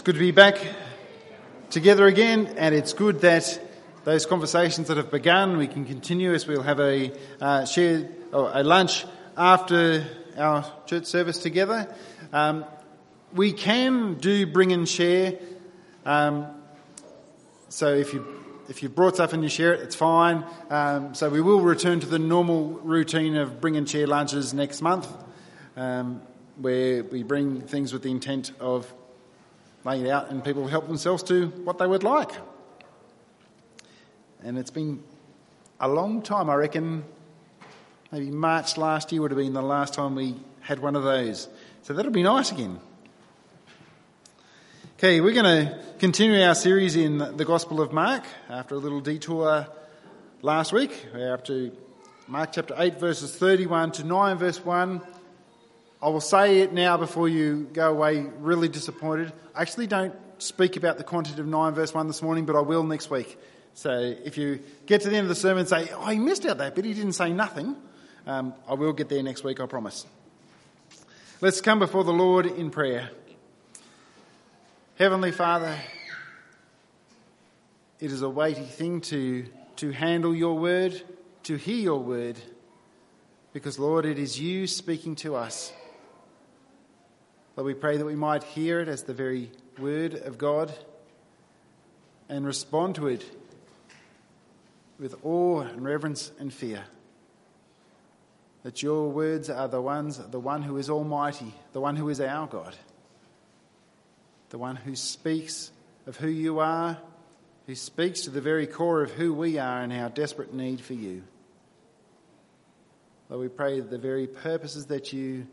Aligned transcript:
It's 0.00 0.06
good 0.06 0.14
to 0.14 0.18
be 0.18 0.30
back 0.30 0.58
together 1.68 2.06
again, 2.06 2.54
and 2.56 2.74
it's 2.74 2.94
good 2.94 3.20
that 3.20 3.60
those 4.04 4.24
conversations 4.24 4.88
that 4.88 4.96
have 4.96 5.10
begun 5.10 5.58
we 5.58 5.66
can 5.66 5.84
continue 5.84 6.32
as 6.32 6.46
we'll 6.46 6.62
have 6.62 6.80
a 6.80 7.12
uh, 7.38 7.66
share 7.66 8.08
or 8.32 8.50
a 8.54 8.62
lunch 8.62 9.04
after 9.36 10.06
our 10.38 10.64
church 10.86 11.04
service 11.04 11.36
together. 11.42 11.94
Um, 12.32 12.64
we 13.34 13.52
can 13.52 14.14
do 14.14 14.46
bring 14.46 14.72
and 14.72 14.88
share. 14.88 15.38
Um, 16.06 16.46
so 17.68 17.92
if 17.92 18.14
you 18.14 18.26
if 18.70 18.82
you've 18.82 18.94
brought 18.94 19.16
stuff 19.16 19.34
and 19.34 19.42
you 19.42 19.50
share 19.50 19.74
it, 19.74 19.80
it's 19.80 19.96
fine. 19.96 20.46
Um, 20.70 21.14
so 21.14 21.28
we 21.28 21.42
will 21.42 21.60
return 21.60 22.00
to 22.00 22.06
the 22.06 22.18
normal 22.18 22.70
routine 22.70 23.36
of 23.36 23.60
bring 23.60 23.76
and 23.76 23.86
share 23.86 24.06
lunches 24.06 24.54
next 24.54 24.80
month, 24.80 25.14
um, 25.76 26.22
where 26.56 27.04
we 27.04 27.22
bring 27.22 27.60
things 27.60 27.92
with 27.92 28.02
the 28.02 28.10
intent 28.10 28.52
of 28.60 28.90
laying 29.84 30.06
it 30.06 30.10
out 30.10 30.30
and 30.30 30.44
people 30.44 30.66
help 30.66 30.86
themselves 30.86 31.22
to 31.24 31.48
what 31.64 31.78
they 31.78 31.86
would 31.86 32.02
like. 32.02 32.30
And 34.42 34.58
it's 34.58 34.70
been 34.70 35.02
a 35.78 35.88
long 35.88 36.22
time, 36.22 36.48
I 36.50 36.54
reckon. 36.54 37.04
Maybe 38.12 38.30
March 38.30 38.76
last 38.76 39.12
year 39.12 39.22
would 39.22 39.30
have 39.30 39.38
been 39.38 39.52
the 39.52 39.62
last 39.62 39.94
time 39.94 40.14
we 40.14 40.34
had 40.60 40.80
one 40.80 40.96
of 40.96 41.02
those. 41.02 41.48
So 41.82 41.94
that'll 41.94 42.12
be 42.12 42.22
nice 42.22 42.52
again. 42.52 42.80
Okay, 44.98 45.20
we're 45.20 45.32
going 45.32 45.66
to 45.66 45.78
continue 45.98 46.42
our 46.42 46.54
series 46.54 46.96
in 46.96 47.18
the 47.18 47.44
Gospel 47.44 47.80
of 47.80 47.92
Mark 47.92 48.24
after 48.50 48.74
a 48.74 48.78
little 48.78 49.00
detour 49.00 49.66
last 50.42 50.72
week. 50.72 51.06
We're 51.14 51.32
up 51.32 51.44
to 51.46 51.72
Mark 52.28 52.52
chapter 52.52 52.74
8, 52.76 53.00
verses 53.00 53.34
31 53.34 53.92
to 53.92 54.04
9, 54.04 54.36
verse 54.36 54.62
1. 54.62 55.00
I 56.02 56.08
will 56.08 56.22
say 56.22 56.60
it 56.60 56.72
now 56.72 56.96
before 56.96 57.28
you 57.28 57.68
go 57.74 57.90
away 57.90 58.26
really 58.38 58.68
disappointed. 58.68 59.32
I 59.54 59.60
actually 59.60 59.86
don't 59.86 60.14
speak 60.38 60.76
about 60.76 60.96
the 60.96 61.04
content 61.04 61.38
of 61.38 61.46
9, 61.46 61.74
verse 61.74 61.92
1 61.92 62.06
this 62.06 62.22
morning, 62.22 62.46
but 62.46 62.56
I 62.56 62.60
will 62.60 62.82
next 62.82 63.10
week. 63.10 63.38
So 63.74 64.14
if 64.24 64.38
you 64.38 64.60
get 64.86 65.02
to 65.02 65.10
the 65.10 65.16
end 65.16 65.24
of 65.24 65.28
the 65.28 65.34
sermon 65.34 65.60
and 65.60 65.68
say, 65.68 65.90
oh, 65.92 66.08
he 66.08 66.18
missed 66.18 66.46
out 66.46 66.58
that 66.58 66.74
but 66.74 66.86
he 66.86 66.94
didn't 66.94 67.12
say 67.12 67.32
nothing, 67.32 67.76
um, 68.26 68.54
I 68.66 68.74
will 68.74 68.94
get 68.94 69.10
there 69.10 69.22
next 69.22 69.44
week, 69.44 69.60
I 69.60 69.66
promise. 69.66 70.06
Let's 71.42 71.60
come 71.60 71.78
before 71.78 72.04
the 72.04 72.12
Lord 72.12 72.46
in 72.46 72.70
prayer. 72.70 73.10
Heavenly 74.98 75.32
Father, 75.32 75.76
it 77.98 78.10
is 78.10 78.22
a 78.22 78.28
weighty 78.28 78.64
thing 78.64 79.02
to, 79.02 79.46
to 79.76 79.90
handle 79.90 80.34
your 80.34 80.58
word, 80.58 81.00
to 81.44 81.56
hear 81.56 81.76
your 81.76 82.00
word, 82.00 82.38
because, 83.52 83.78
Lord, 83.78 84.06
it 84.06 84.18
is 84.18 84.40
you 84.40 84.66
speaking 84.66 85.14
to 85.16 85.34
us. 85.36 85.72
Lord, 87.56 87.66
we 87.66 87.74
pray 87.74 87.96
that 87.96 88.04
we 88.04 88.14
might 88.14 88.42
hear 88.42 88.80
it 88.80 88.88
as 88.88 89.02
the 89.02 89.14
very 89.14 89.50
word 89.78 90.14
of 90.14 90.38
God 90.38 90.72
and 92.28 92.46
respond 92.46 92.94
to 92.96 93.08
it 93.08 93.24
with 94.98 95.16
awe 95.24 95.60
and 95.60 95.84
reverence 95.84 96.30
and 96.38 96.52
fear. 96.52 96.84
That 98.62 98.82
your 98.82 99.08
words 99.10 99.48
are 99.48 99.68
the 99.68 99.80
ones, 99.80 100.18
the 100.18 100.40
one 100.40 100.62
who 100.62 100.76
is 100.76 100.90
almighty, 100.90 101.54
the 101.72 101.80
one 101.80 101.96
who 101.96 102.08
is 102.08 102.20
our 102.20 102.46
God 102.46 102.76
the 104.50 104.58
one 104.58 104.76
who 104.76 104.94
speaks 104.94 105.72
of 106.06 106.16
who 106.16 106.28
you 106.28 106.58
are, 106.58 106.98
who 107.66 107.74
speaks 107.74 108.22
to 108.22 108.30
the 108.30 108.40
very 108.40 108.66
core 108.66 109.02
of 109.02 109.12
who 109.12 109.32
we 109.32 109.58
are 109.58 109.80
and 109.80 109.92
our 109.92 110.10
desperate 110.10 110.52
need 110.52 110.80
for 110.80 110.94
you. 110.94 111.22
Lord, 113.28 113.42
we 113.42 113.48
pray 113.48 113.80
that 113.80 113.90
the 113.90 113.98
very 113.98 114.26
purposes 114.26 114.86
that 114.86 115.12
you 115.12 115.46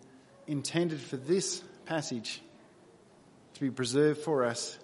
intended 0.47 0.99
for 0.99 1.17
this 1.17 1.63
passage 1.87 2.41
to 3.53 3.61
be 3.61 3.71
preserved 3.71 4.19
for 4.19 4.43
us, 4.43 4.77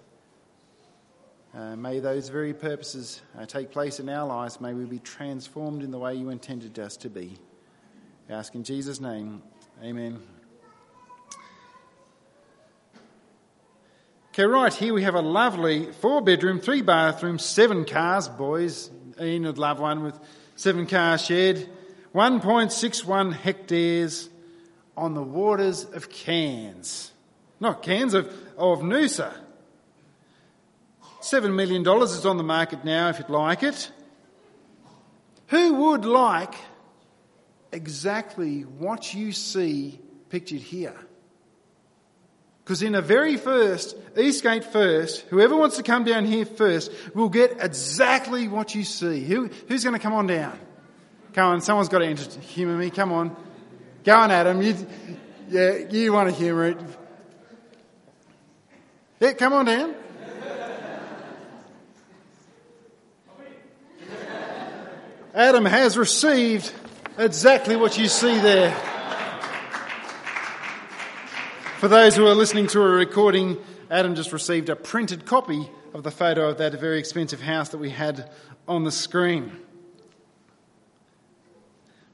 uh, 1.54 1.76
may 1.76 2.00
those 2.00 2.30
very 2.30 2.54
purposes 2.54 3.20
uh, 3.38 3.44
take 3.44 3.70
place 3.70 4.00
in 4.00 4.08
our 4.08 4.26
lives. 4.26 4.58
May 4.60 4.72
we 4.72 4.86
be 4.86 4.98
transformed 4.98 5.82
in 5.82 5.90
the 5.90 5.98
way 5.98 6.14
you 6.14 6.30
intended 6.30 6.78
us 6.78 6.96
to 6.98 7.10
be. 7.10 7.36
I 8.28 8.32
ask 8.32 8.54
in 8.54 8.64
Jesus' 8.64 9.00
name, 9.00 9.42
amen. 9.82 10.18
Okay, 14.30 14.44
right 14.44 14.72
here 14.72 14.94
we 14.94 15.02
have 15.02 15.14
a 15.14 15.20
lovely 15.20 15.92
four 15.92 16.22
bedroom, 16.22 16.58
three 16.58 16.80
bathroom, 16.80 17.38
seven 17.38 17.84
cars. 17.84 18.28
Boys, 18.28 18.90
Ian 19.20 19.44
would 19.44 19.58
love 19.58 19.78
one 19.78 20.02
with 20.02 20.18
seven 20.56 20.86
car 20.86 21.18
shed. 21.18 21.68
1.61 22.14 23.34
hectares 23.34 24.30
on 24.96 25.14
the 25.14 25.22
waters 25.22 25.84
of 25.84 26.10
Cairns. 26.10 27.12
Not 27.60 27.82
Cairns, 27.82 28.14
of, 28.14 28.26
of 28.56 28.80
Noosa. 28.80 29.32
$7 31.20 31.54
million 31.54 31.86
is 32.02 32.26
on 32.26 32.36
the 32.36 32.42
market 32.42 32.84
now 32.84 33.08
if 33.08 33.18
you'd 33.18 33.30
like 33.30 33.62
it. 33.62 33.90
Who 35.48 35.74
would 35.74 36.04
like 36.04 36.54
exactly 37.72 38.62
what 38.62 39.14
you 39.14 39.32
see 39.32 40.00
pictured 40.28 40.60
here? 40.60 40.96
Because 42.64 42.82
in 42.82 42.92
the 42.92 43.02
very 43.02 43.36
first, 43.36 43.96
Eastgate 44.16 44.64
first, 44.64 45.20
whoever 45.28 45.54
wants 45.54 45.76
to 45.76 45.82
come 45.82 46.04
down 46.04 46.24
here 46.24 46.46
first 46.46 46.90
will 47.14 47.28
get 47.28 47.58
exactly 47.60 48.48
what 48.48 48.74
you 48.74 48.84
see. 48.84 49.20
Who, 49.20 49.50
who's 49.68 49.84
going 49.84 49.92
to 49.92 49.98
come 49.98 50.14
on 50.14 50.26
down? 50.26 50.58
Come 51.34 51.52
on, 51.52 51.60
someone's 51.60 51.90
got 51.90 51.98
to 51.98 52.40
humour 52.40 52.76
me. 52.76 52.90
Come 52.90 53.12
on. 53.12 53.36
Go 54.04 54.14
on, 54.14 54.30
Adam. 54.30 54.60
You, 54.60 54.76
yeah, 55.48 55.76
you 55.90 56.12
want 56.12 56.28
to 56.28 56.34
humour 56.34 56.66
it. 56.66 56.78
Yeah, 59.18 59.32
come 59.32 59.54
on 59.54 59.64
down. 59.64 59.94
Adam 65.32 65.64
has 65.64 65.96
received 65.96 66.70
exactly 67.16 67.76
what 67.76 67.96
you 67.98 68.06
see 68.08 68.38
there. 68.40 68.72
For 71.78 71.88
those 71.88 72.14
who 72.14 72.26
are 72.26 72.34
listening 72.34 72.66
to 72.68 72.82
a 72.82 72.88
recording, 72.88 73.56
Adam 73.90 74.14
just 74.14 74.34
received 74.34 74.68
a 74.68 74.76
printed 74.76 75.24
copy 75.24 75.70
of 75.94 76.02
the 76.02 76.10
photo 76.10 76.50
of 76.50 76.58
that 76.58 76.78
very 76.78 76.98
expensive 76.98 77.40
house 77.40 77.70
that 77.70 77.78
we 77.78 77.88
had 77.88 78.30
on 78.68 78.84
the 78.84 78.92
screen. 78.92 79.50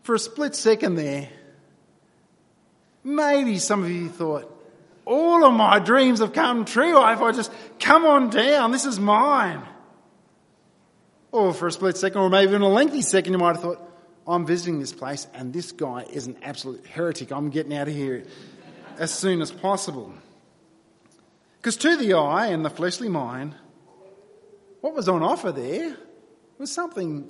For 0.04 0.14
a 0.14 0.18
split 0.20 0.54
second 0.54 0.94
there, 0.94 1.28
maybe 3.04 3.58
some 3.58 3.82
of 3.84 3.90
you 3.90 4.08
thought, 4.08 4.56
all 5.04 5.44
of 5.44 5.52
my 5.52 5.78
dreams 5.78 6.20
have 6.20 6.32
come 6.32 6.64
true. 6.64 6.96
If 6.98 7.20
I 7.20 7.32
just 7.32 7.50
come 7.78 8.04
on 8.04 8.30
down, 8.30 8.70
this 8.70 8.84
is 8.84 9.00
mine. 9.00 9.62
Or 11.32 11.52
for 11.52 11.68
a 11.68 11.72
split 11.72 11.96
second, 11.96 12.20
or 12.20 12.28
maybe 12.28 12.50
even 12.50 12.62
a 12.62 12.68
lengthy 12.68 13.02
second, 13.02 13.32
you 13.32 13.38
might 13.38 13.56
have 13.56 13.62
thought, 13.62 13.90
I'm 14.26 14.46
visiting 14.46 14.78
this 14.78 14.92
place 14.92 15.26
and 15.34 15.52
this 15.52 15.72
guy 15.72 16.04
is 16.10 16.26
an 16.26 16.36
absolute 16.42 16.86
heretic. 16.86 17.32
I'm 17.32 17.50
getting 17.50 17.74
out 17.76 17.88
of 17.88 17.94
here 17.94 18.24
as 18.98 19.12
soon 19.12 19.40
as 19.40 19.50
possible. 19.50 20.12
Because 21.56 21.76
to 21.78 21.96
the 21.96 22.14
eye 22.14 22.48
and 22.48 22.64
the 22.64 22.70
fleshly 22.70 23.08
mind, 23.08 23.54
what 24.80 24.94
was 24.94 25.08
on 25.08 25.22
offer 25.22 25.52
there 25.52 25.96
was 26.58 26.70
something 26.70 27.28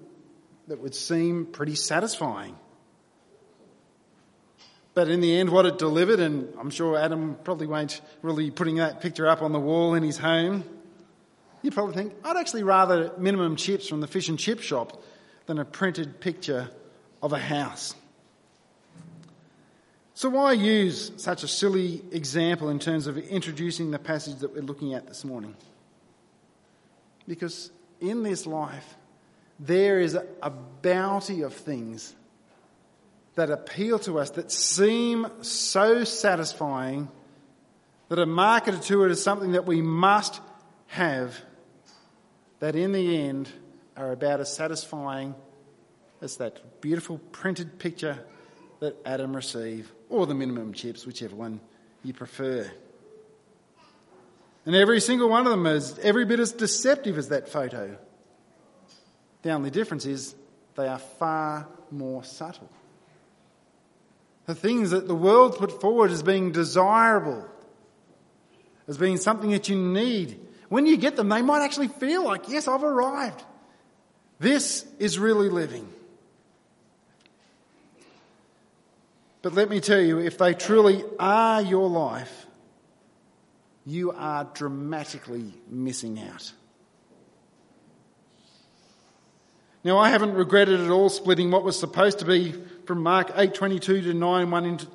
that 0.69 0.81
would 0.81 0.95
seem 0.95 1.47
pretty 1.47 1.75
satisfying. 1.75 2.57
But 4.95 5.09
in 5.09 5.21
the 5.21 5.37
end, 5.39 5.51
what 5.51 5.67
it 5.67 5.79
delivered, 5.79 6.21
and 6.21 6.53
I'm 6.59 6.71
sure 6.71 6.99
Adam 6.99 7.37
probably 7.45 7.67
won't 7.67 8.01
really 8.23 8.51
putting 8.51 8.77
that 8.77 9.01
picture 9.01 9.27
up 9.27 9.41
on 9.41 9.53
the 9.53 9.61
wall 9.61 9.95
in 9.95 10.03
his 10.03 10.19
home, 10.19 10.65
you'd 11.63 11.75
probably 11.75 11.95
think, 11.95 12.15
I'd 12.25 12.37
actually 12.37 12.65
rather 12.65 13.13
minimum 13.17 13.57
chips 13.57 13.89
from 13.89 14.01
the 14.01 14.09
fish 14.09 14.29
and 14.29 14.39
chip 14.39 14.61
shop 14.61 15.03
than 15.47 15.59
a 15.59 15.65
printed 15.65 16.21
picture 16.21 16.71
of 17.23 17.33
a 17.33 17.39
house. 17.39 17.95
So, 20.15 20.29
why 20.29 20.53
use 20.53 21.13
such 21.17 21.45
a 21.45 21.49
silly 21.49 22.03
example 22.13 22.69
in 22.69 22.79
terms 22.79 23.07
of 23.07 23.17
introducing 23.17 23.91
the 23.91 23.99
passage 23.99 24.41
that 24.41 24.53
we're 24.53 24.63
looking 24.63 24.93
at 24.93 25.07
this 25.07 25.25
morning? 25.25 25.57
Because 27.27 27.71
in 28.01 28.23
this 28.23 28.45
life, 28.45 28.97
there 29.59 30.01
is 30.01 30.15
a 30.15 30.51
bounty 30.83 31.43
of 31.43 31.55
things 31.55 32.15
that 33.41 33.51
appeal 33.51 33.99
to 33.99 34.19
us 34.19 34.29
that 34.33 34.53
seem 34.53 35.27
so 35.41 36.05
satisfying 36.05 37.09
that 38.11 38.19
are 38.19 38.27
marketed 38.27 38.83
to 38.83 39.03
it 39.05 39.11
as 39.11 39.23
something 39.23 39.53
that 39.53 39.65
we 39.65 39.81
must 39.81 40.43
have, 40.89 41.41
that 42.59 42.77
in 42.77 42.93
the 42.93 43.17
end 43.17 43.49
are 43.97 44.13
about 44.13 44.41
as 44.41 44.55
satisfying 44.55 45.35
as 46.21 46.37
that 46.37 46.83
beautiful 46.83 47.17
printed 47.33 47.79
picture 47.79 48.19
that 48.81 48.95
Adam 49.07 49.35
received 49.35 49.91
or 50.11 50.27
the 50.27 50.35
minimum 50.35 50.75
chips, 50.75 51.07
whichever 51.07 51.35
one 51.35 51.61
you 52.03 52.13
prefer. 52.13 52.71
And 54.67 54.75
every 54.75 55.01
single 55.01 55.31
one 55.31 55.47
of 55.47 55.53
them 55.53 55.65
is 55.65 55.99
every 56.01 56.27
bit 56.27 56.41
as 56.41 56.53
deceptive 56.53 57.17
as 57.17 57.31
that 57.31 57.49
photo. 57.49 57.97
The 59.41 59.53
only 59.53 59.71
difference 59.71 60.05
is 60.05 60.35
they 60.75 60.87
are 60.87 60.99
far 60.99 61.67
more 61.91 62.23
subtle. 62.23 62.69
The 64.51 64.57
things 64.57 64.91
that 64.91 65.07
the 65.07 65.15
world 65.15 65.59
put 65.59 65.81
forward 65.81 66.11
as 66.11 66.25
being 66.25 66.51
desirable, 66.51 67.47
as 68.89 68.99
being 68.99 69.17
something 69.17 69.53
that 69.53 69.69
you 69.69 69.77
need. 69.77 70.41
When 70.69 70.87
you 70.87 70.97
get 70.97 71.15
them, 71.15 71.29
they 71.29 71.41
might 71.41 71.63
actually 71.63 71.87
feel 71.87 72.25
like, 72.25 72.49
yes, 72.49 72.67
I've 72.67 72.83
arrived. 72.83 73.45
This 74.41 74.85
is 74.99 75.21
really 75.21 75.49
living. 75.49 75.89
But 79.43 79.55
let 79.55 79.71
me 79.71 79.79
tell 79.79 80.01
you, 80.01 80.19
if 80.19 80.37
they 80.37 80.55
truly 80.55 81.05
are 81.21 81.63
your 81.63 81.89
life, 81.89 82.47
you 83.87 84.11
are 84.11 84.49
dramatically 84.53 85.55
missing 85.69 86.19
out. 86.19 86.53
Now, 89.85 89.99
I 89.99 90.11
haven't 90.11 90.35
regretted 90.35 90.81
at 90.81 90.91
all 90.91 91.09
splitting 91.09 91.53
what 91.53 91.63
was 91.63 91.79
supposed 91.79 92.19
to 92.19 92.25
be 92.25 92.55
from 92.91 93.05
Mark 93.05 93.31
8:22 93.37 94.03
to 94.03 94.15
9:1 94.15 94.65
into, 94.65 94.89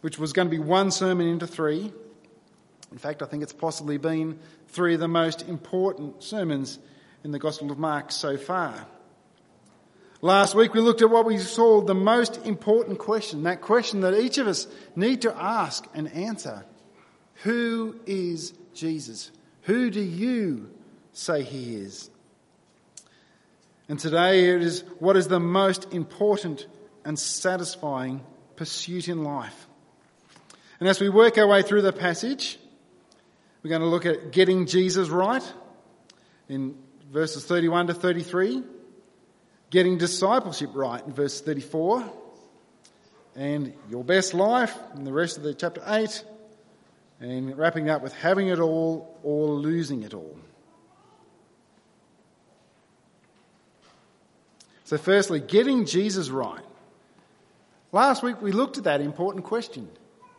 which 0.00 0.18
was 0.18 0.32
going 0.32 0.48
to 0.48 0.50
be 0.50 0.58
one 0.58 0.90
sermon 0.90 1.26
into 1.26 1.46
three. 1.46 1.92
In 2.90 2.96
fact, 2.96 3.20
I 3.20 3.26
think 3.26 3.42
it's 3.42 3.52
possibly 3.52 3.98
been 3.98 4.38
three 4.68 4.94
of 4.94 5.00
the 5.00 5.06
most 5.06 5.46
important 5.46 6.22
sermons 6.22 6.78
in 7.22 7.30
the 7.30 7.38
Gospel 7.38 7.70
of 7.70 7.78
Mark 7.78 8.10
so 8.10 8.38
far. 8.38 8.86
Last 10.22 10.54
week 10.54 10.72
we 10.72 10.80
looked 10.80 11.02
at 11.02 11.10
what 11.10 11.26
we 11.26 11.36
saw 11.36 11.82
the 11.82 11.94
most 11.94 12.38
important 12.46 12.98
question, 12.98 13.42
that 13.42 13.60
question 13.60 14.00
that 14.00 14.18
each 14.18 14.38
of 14.38 14.46
us 14.48 14.66
need 14.96 15.20
to 15.20 15.36
ask 15.36 15.86
and 15.92 16.10
answer. 16.14 16.64
Who 17.42 17.96
is 18.06 18.54
Jesus? 18.72 19.30
Who 19.64 19.90
do 19.90 20.00
you 20.00 20.70
say 21.12 21.42
he 21.42 21.74
is? 21.76 22.08
And 23.90 23.98
today 24.00 24.48
it 24.54 24.62
is 24.62 24.84
what 25.00 25.18
is 25.18 25.28
the 25.28 25.38
most 25.38 25.92
important 25.92 26.66
and 27.04 27.18
satisfying 27.18 28.22
pursuit 28.56 29.08
in 29.08 29.24
life. 29.24 29.66
And 30.80 30.88
as 30.88 31.00
we 31.00 31.08
work 31.08 31.38
our 31.38 31.46
way 31.46 31.62
through 31.62 31.82
the 31.82 31.92
passage, 31.92 32.58
we're 33.62 33.70
going 33.70 33.82
to 33.82 33.88
look 33.88 34.06
at 34.06 34.32
getting 34.32 34.66
Jesus 34.66 35.08
right 35.08 35.42
in 36.48 36.76
verses 37.10 37.44
31 37.44 37.88
to 37.88 37.94
33, 37.94 38.62
getting 39.70 39.98
discipleship 39.98 40.70
right 40.74 41.04
in 41.06 41.12
verse 41.12 41.40
34, 41.40 42.04
and 43.36 43.72
your 43.88 44.02
best 44.02 44.34
life 44.34 44.76
in 44.96 45.04
the 45.04 45.12
rest 45.12 45.36
of 45.36 45.44
the 45.44 45.54
chapter 45.54 45.82
8, 45.86 46.24
and 47.20 47.56
wrapping 47.56 47.88
up 47.88 48.02
with 48.02 48.12
having 48.14 48.48
it 48.48 48.58
all 48.58 49.18
or 49.22 49.48
losing 49.50 50.02
it 50.02 50.14
all. 50.14 50.36
So, 54.84 54.98
firstly, 54.98 55.40
getting 55.40 55.86
Jesus 55.86 56.28
right. 56.28 56.60
Last 57.92 58.22
week 58.22 58.40
we 58.40 58.52
looked 58.52 58.78
at 58.78 58.84
that 58.84 59.02
important 59.02 59.44
question. 59.44 59.88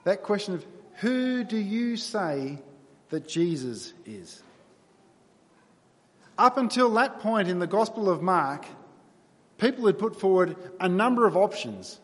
That 0.04 0.24
question 0.24 0.56
of 0.56 0.66
who 0.96 1.44
do 1.44 1.58
you 1.58 1.96
say 1.98 2.60
that 3.10 3.28
Jesus 3.28 3.94
is? 4.06 4.42
Up 6.38 6.58
until 6.58 6.90
that 6.96 7.20
point 7.20 7.48
in 7.48 7.60
the 7.60 7.68
Gospel 7.68 8.10
of 8.10 8.24
Mark, 8.24 8.66
people 9.60 9.86
had 9.86 10.00
put 10.00 10.20
forward 10.20 10.58
a 10.80 10.90
number 10.90 11.28
of 11.28 11.38
options. 11.38 12.00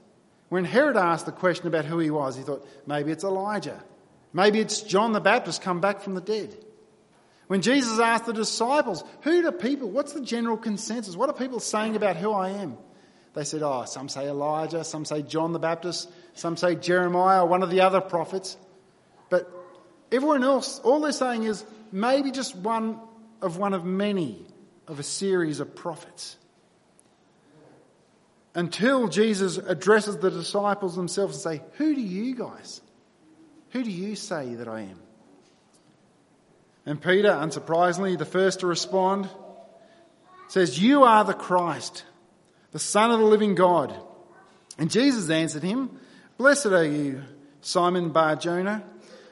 When 0.49 0.65
Herod 0.65 0.97
asked 0.97 1.25
the 1.25 1.31
question 1.31 1.67
about 1.67 1.85
who 1.85 1.97
he 1.97 2.11
was, 2.11 2.35
he 2.35 2.43
thought 2.43 2.67
maybe 2.85 3.11
it's 3.11 3.23
Elijah. 3.23 3.83
Maybe 4.33 4.59
it's 4.59 4.81
John 4.81 5.13
the 5.13 5.19
Baptist 5.19 5.63
come 5.63 5.81
back 5.81 6.01
from 6.01 6.13
the 6.13 6.21
dead. 6.21 6.55
When 7.47 7.63
Jesus 7.63 7.99
asked 7.99 8.27
the 8.27 8.33
disciples, 8.33 9.03
who 9.21 9.41
do 9.41 9.51
people, 9.51 9.89
what's 9.89 10.13
the 10.13 10.21
general 10.21 10.57
consensus? 10.57 11.15
What 11.15 11.29
are 11.29 11.33
people 11.33 11.59
saying 11.59 11.95
about 11.95 12.15
who 12.15 12.31
I 12.31 12.49
am? 12.49 12.77
They 13.33 13.43
said, 13.43 13.61
oh, 13.61 13.85
some 13.85 14.09
say 14.09 14.27
Elijah, 14.27 14.83
some 14.83 15.05
say 15.05 15.21
John 15.21 15.53
the 15.53 15.59
Baptist, 15.59 16.11
some 16.33 16.57
say 16.57 16.75
Jeremiah, 16.75 17.45
one 17.45 17.63
of 17.63 17.69
the 17.69 17.81
other 17.81 18.01
prophets. 18.01 18.57
But 19.29 19.49
everyone 20.11 20.43
else, 20.43 20.79
all 20.79 20.99
they're 20.99 21.11
saying 21.11 21.43
is 21.43 21.63
maybe 21.91 22.31
just 22.31 22.55
one 22.55 22.99
of 23.41 23.57
one 23.57 23.73
of 23.73 23.85
many 23.85 24.45
of 24.87 24.99
a 24.99 25.03
series 25.03 25.59
of 25.59 25.75
prophets. 25.75 26.35
Until 28.55 29.07
Jesus 29.07 29.57
addresses 29.57 30.17
the 30.17 30.31
disciples 30.31 30.95
themselves 30.95 31.35
and 31.35 31.59
say, 31.59 31.63
who 31.77 31.93
do 31.93 32.01
you 32.01 32.35
guys, 32.35 32.81
who 33.69 33.83
do 33.83 33.91
you 33.91 34.15
say 34.15 34.55
that 34.55 34.67
I 34.67 34.81
am? 34.81 34.99
And 36.85 36.99
Peter, 36.99 37.29
unsurprisingly, 37.29 38.17
the 38.17 38.25
first 38.25 38.61
to 38.61 38.67
respond, 38.67 39.29
says, 40.47 40.81
You 40.81 41.03
are 41.03 41.23
the 41.23 41.35
Christ, 41.35 42.03
the 42.71 42.79
Son 42.79 43.11
of 43.11 43.19
the 43.19 43.25
living 43.25 43.55
God. 43.55 43.95
And 44.77 44.89
Jesus 44.89 45.29
answered 45.29 45.63
him, 45.63 45.99
Blessed 46.37 46.67
are 46.67 46.85
you, 46.85 47.23
Simon 47.61 48.09
Bar 48.11 48.35
Jonah, 48.37 48.83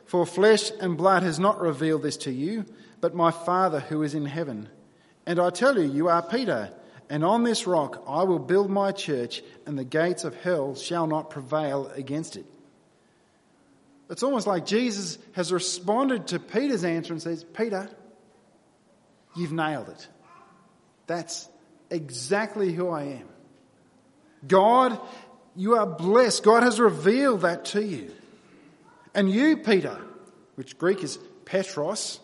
for 0.05 0.25
flesh 0.25 0.71
and 0.79 0.97
blood 0.97 1.23
has 1.23 1.39
not 1.39 1.61
revealed 1.61 2.03
this 2.03 2.17
to 2.17 2.31
you, 2.31 2.65
but 2.99 3.15
my 3.15 3.31
Father 3.31 3.79
who 3.79 4.03
is 4.03 4.15
in 4.15 4.25
heaven. 4.25 4.69
And 5.25 5.39
I 5.39 5.49
tell 5.49 5.77
you, 5.77 5.89
you 5.89 6.09
are 6.09 6.21
Peter, 6.21 6.73
and 7.09 7.23
on 7.23 7.43
this 7.43 7.67
rock 7.67 8.03
I 8.07 8.23
will 8.23 8.39
build 8.39 8.69
my 8.69 8.91
church, 8.91 9.43
and 9.65 9.77
the 9.77 9.83
gates 9.83 10.23
of 10.23 10.35
hell 10.41 10.75
shall 10.75 11.07
not 11.07 11.29
prevail 11.29 11.87
against 11.95 12.35
it. 12.35 12.45
It's 14.09 14.23
almost 14.23 14.47
like 14.47 14.65
Jesus 14.65 15.17
has 15.33 15.51
responded 15.51 16.27
to 16.27 16.39
Peter's 16.39 16.85
answer 16.85 17.11
and 17.11 17.21
says, 17.21 17.43
Peter, 17.43 17.89
you've 19.35 19.51
nailed 19.51 19.89
it. 19.89 20.07
That's 21.07 21.49
exactly 21.89 22.73
who 22.73 22.89
I 22.89 23.03
am. 23.03 23.27
God, 24.47 24.99
you 25.55 25.75
are 25.75 25.85
blessed. 25.85 26.43
God 26.43 26.63
has 26.63 26.79
revealed 26.79 27.41
that 27.41 27.65
to 27.65 27.83
you. 27.83 28.11
And 29.13 29.29
you, 29.29 29.57
Peter, 29.57 29.99
which 30.55 30.77
Greek 30.77 31.03
is 31.03 31.17
Petros, 31.45 32.19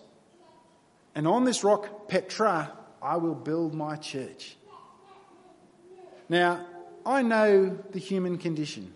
and 1.16 1.28
on 1.28 1.44
this 1.44 1.64
rock, 1.64 2.08
Petra, 2.08 2.72
I 3.02 3.18
will 3.18 3.36
build 3.36 3.74
my 3.74 3.96
church. 3.96 4.56
Now, 6.30 6.66
I 7.06 7.22
know 7.22 7.78
the 7.92 8.00
human 8.00 8.38
condition 8.38 8.94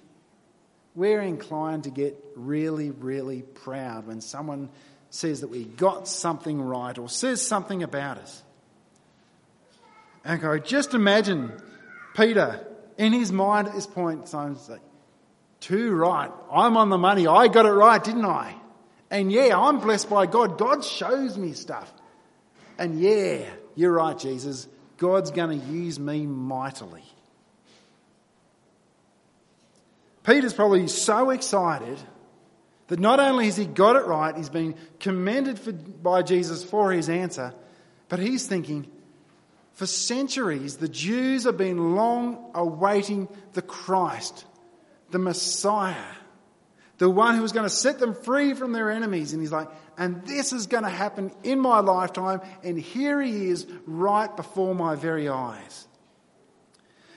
we're 0.97 1.21
inclined 1.21 1.83
to 1.83 1.91
get 1.91 2.17
really, 2.35 2.89
really 2.89 3.43
proud 3.43 4.07
when 4.07 4.19
someone 4.19 4.67
says 5.11 5.41
that 5.41 5.47
we 5.47 5.63
got 5.63 6.07
something 6.07 6.59
right 6.59 6.97
or 6.97 7.07
says 7.07 7.39
something 7.39 7.83
about 7.83 8.17
us. 8.17 8.41
And 10.27 10.41
go, 10.41 10.59
just 10.59 10.93
imagine 10.93 11.53
Peter 12.13 12.67
in 12.97 13.13
his 13.13 13.31
mind 13.31 13.69
at 13.69 13.73
this 13.73 13.87
point, 13.87 14.27
Simon's 14.27 14.67
like, 14.67 14.81
too 15.61 15.95
right. 15.95 16.29
I'm 16.51 16.75
on 16.75 16.89
the 16.89 16.97
money. 16.97 17.27
I 17.27 17.47
got 17.47 17.65
it 17.65 17.71
right, 17.71 18.03
didn't 18.03 18.25
I? 18.25 18.53
And 19.09 19.31
yeah, 19.31 19.57
I'm 19.57 19.79
blessed 19.79 20.09
by 20.09 20.25
God. 20.25 20.57
God 20.57 20.83
shows 20.83 21.37
me 21.37 21.53
stuff. 21.53 21.91
And 22.77 22.99
yeah, 22.99 23.45
you're 23.75 23.93
right, 23.93 24.19
Jesus. 24.19 24.67
God's 24.97 25.31
going 25.31 25.61
to 25.61 25.65
use 25.65 25.97
me 25.97 26.25
mightily. 26.25 27.05
Peter's 30.25 30.53
probably 30.53 30.89
so 30.89 31.29
excited 31.29 31.97
that 32.87 32.99
not 32.99 33.21
only 33.21 33.45
has 33.45 33.55
he 33.55 33.65
got 33.65 33.95
it 33.95 34.05
right, 34.05 34.35
he's 34.35 34.49
been 34.49 34.75
commended 34.99 35.57
for, 35.57 35.71
by 35.71 36.21
Jesus 36.21 36.65
for 36.65 36.91
his 36.91 37.07
answer, 37.07 37.53
but 38.09 38.19
he's 38.19 38.45
thinking, 38.45 38.91
for 39.77 39.85
centuries, 39.85 40.77
the 40.77 40.89
Jews 40.89 41.43
have 41.43 41.55
been 41.55 41.95
long 41.95 42.49
awaiting 42.55 43.27
the 43.53 43.61
Christ, 43.61 44.43
the 45.11 45.19
Messiah, 45.19 46.15
the 46.97 47.07
one 47.07 47.35
who 47.35 47.43
was 47.43 47.51
going 47.51 47.65
to 47.65 47.69
set 47.69 47.99
them 47.99 48.15
free 48.15 48.55
from 48.55 48.71
their 48.71 48.89
enemies. 48.89 49.33
And 49.33 49.41
he's 49.41 49.51
like, 49.51 49.69
and 49.95 50.25
this 50.25 50.51
is 50.51 50.65
going 50.65 50.81
to 50.81 50.89
happen 50.89 51.31
in 51.43 51.59
my 51.59 51.81
lifetime, 51.81 52.41
and 52.63 52.79
here 52.79 53.21
he 53.21 53.49
is 53.49 53.67
right 53.85 54.35
before 54.35 54.73
my 54.73 54.95
very 54.95 55.29
eyes. 55.29 55.87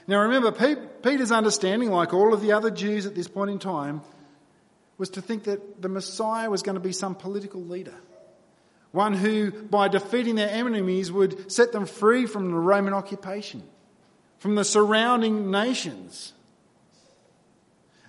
Now 0.07 0.21
remember, 0.21 0.53
Peter's 0.53 1.33
understanding, 1.33 1.91
like 1.91 2.13
all 2.13 2.35
of 2.35 2.43
the 2.43 2.53
other 2.53 2.71
Jews 2.71 3.07
at 3.07 3.15
this 3.15 3.27
point 3.27 3.53
in 3.53 3.59
time, 3.59 4.03
was 4.99 5.09
to 5.11 5.23
think 5.23 5.45
that 5.45 5.81
the 5.81 5.89
Messiah 5.89 6.51
was 6.51 6.63
going 6.63 6.75
to 6.75 6.81
be 6.81 6.93
some 6.93 7.15
political 7.15 7.63
leader. 7.63 7.95
One 8.93 9.15
who, 9.15 9.53
by 9.53 9.89
defeating 9.89 10.35
their 10.35 10.51
enemies, 10.51 11.13
would 11.13 11.51
set 11.51 11.73
them 11.73 11.87
free 11.87 12.27
from 12.27 12.51
the 12.51 12.57
Roman 12.57 12.93
occupation, 12.93 13.63
from 14.39 14.57
the 14.57 14.65
surrounding 14.65 15.51
nations. 15.51 16.33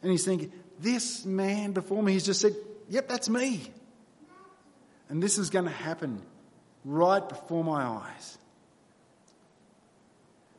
And 0.01 0.11
he's 0.11 0.25
thinking, 0.25 0.51
this 0.79 1.23
man 1.25 1.73
before 1.73 2.01
me, 2.01 2.13
he's 2.13 2.25
just 2.25 2.41
said, 2.41 2.55
yep, 2.89 3.07
that's 3.07 3.29
me. 3.29 3.61
And 5.09 5.21
this 5.21 5.37
is 5.37 5.49
going 5.51 5.65
to 5.65 5.71
happen 5.71 6.21
right 6.83 7.27
before 7.27 7.63
my 7.63 7.83
eyes. 7.83 8.37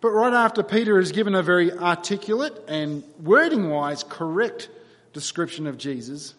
But 0.01 0.11
right 0.11 0.35
after 0.35 0.63
Peter 0.63 0.99
is 0.99 1.13
given 1.13 1.35
a 1.35 1.43
very 1.43 1.73
articulate 1.73 2.61
and 2.69 3.03
wording 3.21 3.71
wise 3.71 4.05
correct 4.05 4.69
description 5.13 5.67
of 5.67 5.79
Jesus, 5.79 6.35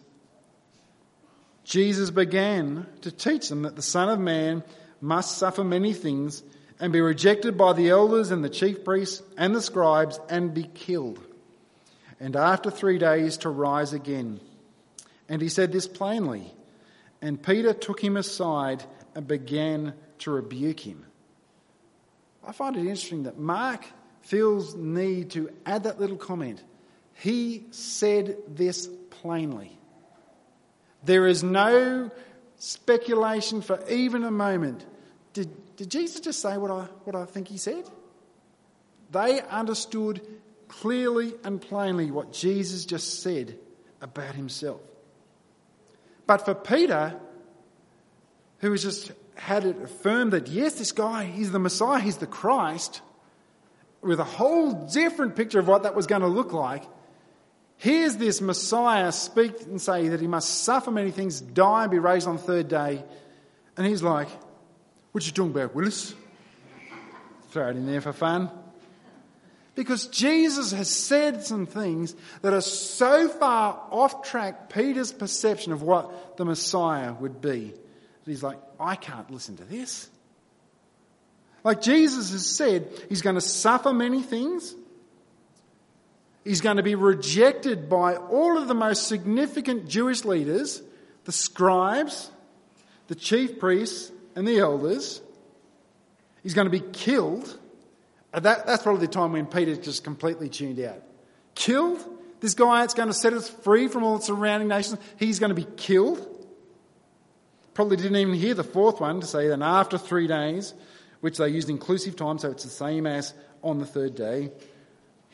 Jesus 1.64 2.10
began 2.10 2.86
to 3.00 3.10
teach 3.10 3.48
them 3.48 3.62
that 3.62 3.74
the 3.74 3.82
Son 3.82 4.08
of 4.08 4.20
Man 4.20 4.62
must 5.00 5.38
suffer 5.38 5.64
many 5.64 5.92
things 5.92 6.42
and 6.78 6.92
be 6.92 7.00
rejected 7.00 7.56
by 7.56 7.72
the 7.72 7.90
elders 7.90 8.30
and 8.30 8.44
the 8.44 8.50
chief 8.50 8.84
priests 8.84 9.22
and 9.36 9.54
the 9.54 9.62
scribes 9.62 10.20
and 10.28 10.54
be 10.54 10.64
killed, 10.74 11.20
and 12.20 12.36
after 12.36 12.70
three 12.70 12.98
days 12.98 13.38
to 13.38 13.48
rise 13.48 13.92
again. 13.92 14.40
And 15.28 15.40
he 15.40 15.48
said 15.48 15.72
this 15.72 15.86
plainly. 15.88 16.52
And 17.22 17.42
Peter 17.42 17.72
took 17.72 18.04
him 18.04 18.18
aside 18.18 18.84
and 19.14 19.26
began 19.26 19.94
to 20.18 20.30
rebuke 20.30 20.80
him. 20.80 21.06
I 22.46 22.52
find 22.52 22.76
it 22.76 22.80
interesting 22.80 23.22
that 23.22 23.38
Mark 23.38 23.86
feels 24.20 24.74
need 24.74 25.30
to 25.30 25.50
add 25.64 25.84
that 25.84 25.98
little 25.98 26.18
comment. 26.18 26.62
He 27.14 27.64
said 27.70 28.36
this 28.48 28.88
plainly. 29.08 29.78
There 31.04 31.26
is 31.26 31.42
no 31.42 32.10
speculation 32.56 33.60
for 33.60 33.82
even 33.88 34.24
a 34.24 34.30
moment. 34.30 34.84
Did, 35.32 35.76
did 35.76 35.90
Jesus 35.90 36.20
just 36.20 36.40
say 36.40 36.56
what 36.56 36.70
I, 36.70 36.86
what 37.04 37.14
I 37.14 37.24
think 37.24 37.48
he 37.48 37.58
said? 37.58 37.88
They 39.10 39.40
understood 39.42 40.22
clearly 40.68 41.34
and 41.44 41.60
plainly 41.60 42.10
what 42.10 42.32
Jesus 42.32 42.84
just 42.84 43.22
said 43.22 43.58
about 44.00 44.34
himself. 44.34 44.80
But 46.26 46.44
for 46.44 46.54
Peter, 46.54 47.14
who 48.58 48.70
has 48.70 48.82
just 48.82 49.12
had 49.34 49.64
it 49.64 49.80
affirmed 49.82 50.32
that 50.32 50.48
yes, 50.48 50.74
this 50.74 50.92
guy, 50.92 51.24
he's 51.24 51.52
the 51.52 51.58
Messiah, 51.58 52.00
he's 52.00 52.16
the 52.16 52.26
Christ, 52.26 53.02
with 54.00 54.20
a 54.20 54.24
whole 54.24 54.72
different 54.72 55.36
picture 55.36 55.58
of 55.58 55.68
what 55.68 55.82
that 55.82 55.94
was 55.94 56.06
going 56.06 56.22
to 56.22 56.28
look 56.28 56.52
like, 56.52 56.84
here's 57.78 58.16
this 58.16 58.40
Messiah 58.40 59.12
speak 59.12 59.62
and 59.62 59.80
say 59.80 60.08
that 60.08 60.20
he 60.20 60.26
must 60.26 60.64
suffer 60.64 60.90
many 60.90 61.10
things, 61.10 61.40
die 61.40 61.82
and 61.82 61.90
be 61.90 61.98
raised 61.98 62.26
on 62.26 62.36
the 62.36 62.42
third 62.42 62.68
day. 62.68 63.04
And 63.76 63.86
he's 63.86 64.02
like, 64.02 64.28
What 65.12 65.26
you 65.26 65.32
talking 65.32 65.52
about, 65.52 65.74
Willis? 65.74 66.14
Throw 67.50 67.68
it 67.68 67.76
in 67.76 67.86
there 67.86 68.00
for 68.00 68.12
fun. 68.12 68.50
Because 69.74 70.06
Jesus 70.06 70.72
has 70.72 70.88
said 70.88 71.44
some 71.44 71.66
things 71.66 72.14
that 72.42 72.52
are 72.52 72.60
so 72.60 73.28
far 73.28 73.80
off 73.90 74.22
track 74.22 74.72
Peter's 74.72 75.12
perception 75.12 75.72
of 75.72 75.82
what 75.82 76.36
the 76.36 76.44
Messiah 76.44 77.12
would 77.12 77.40
be. 77.40 77.72
That 78.24 78.30
he's 78.30 78.42
like, 78.42 78.58
I 78.78 78.94
can't 78.94 79.30
listen 79.30 79.56
to 79.56 79.64
this. 79.64 80.08
Like 81.64 81.80
Jesus 81.80 82.30
has 82.30 82.46
said, 82.46 82.88
he's 83.08 83.22
going 83.22 83.34
to 83.34 83.40
suffer 83.40 83.92
many 83.92 84.22
things. 84.22 84.74
He's 86.44 86.60
going 86.60 86.76
to 86.76 86.82
be 86.82 86.94
rejected 86.94 87.88
by 87.88 88.16
all 88.16 88.58
of 88.58 88.68
the 88.68 88.74
most 88.74 89.08
significant 89.08 89.88
Jewish 89.88 90.24
leaders, 90.24 90.82
the 91.24 91.32
scribes, 91.32 92.30
the 93.08 93.14
chief 93.14 93.58
priests, 93.58 94.12
and 94.36 94.46
the 94.46 94.58
elders. 94.58 95.22
He's 96.42 96.52
going 96.52 96.66
to 96.66 96.70
be 96.70 96.84
killed. 96.92 97.58
Uh, 98.32 98.40
that, 98.40 98.66
that's 98.66 98.82
probably 98.82 99.06
the 99.06 99.12
time 99.12 99.32
when 99.32 99.46
Peter 99.46 99.74
just 99.74 100.04
completely 100.04 100.50
tuned 100.50 100.78
out. 100.80 101.02
Killed? 101.54 102.04
This 102.40 102.52
guy 102.52 102.82
that's 102.82 102.92
going 102.92 103.08
to 103.08 103.14
set 103.14 103.32
us 103.32 103.48
free 103.48 103.88
from 103.88 104.04
all 104.04 104.18
the 104.18 104.24
surrounding 104.24 104.68
nations, 104.68 105.00
he's 105.18 105.38
going 105.38 105.48
to 105.48 105.54
be 105.54 105.66
killed. 105.76 106.30
Probably 107.72 107.96
didn't 107.96 108.16
even 108.16 108.34
hear 108.34 108.52
the 108.52 108.64
fourth 108.64 109.00
one 109.00 109.20
to 109.22 109.26
say 109.26 109.48
that 109.48 109.62
after 109.62 109.96
three 109.96 110.26
days, 110.26 110.74
which 111.22 111.38
they 111.38 111.48
used 111.48 111.70
inclusive 111.70 112.16
time, 112.16 112.38
so 112.38 112.50
it's 112.50 112.64
the 112.64 112.70
same 112.70 113.06
as 113.06 113.32
on 113.62 113.78
the 113.78 113.86
third 113.86 114.14
day, 114.14 114.52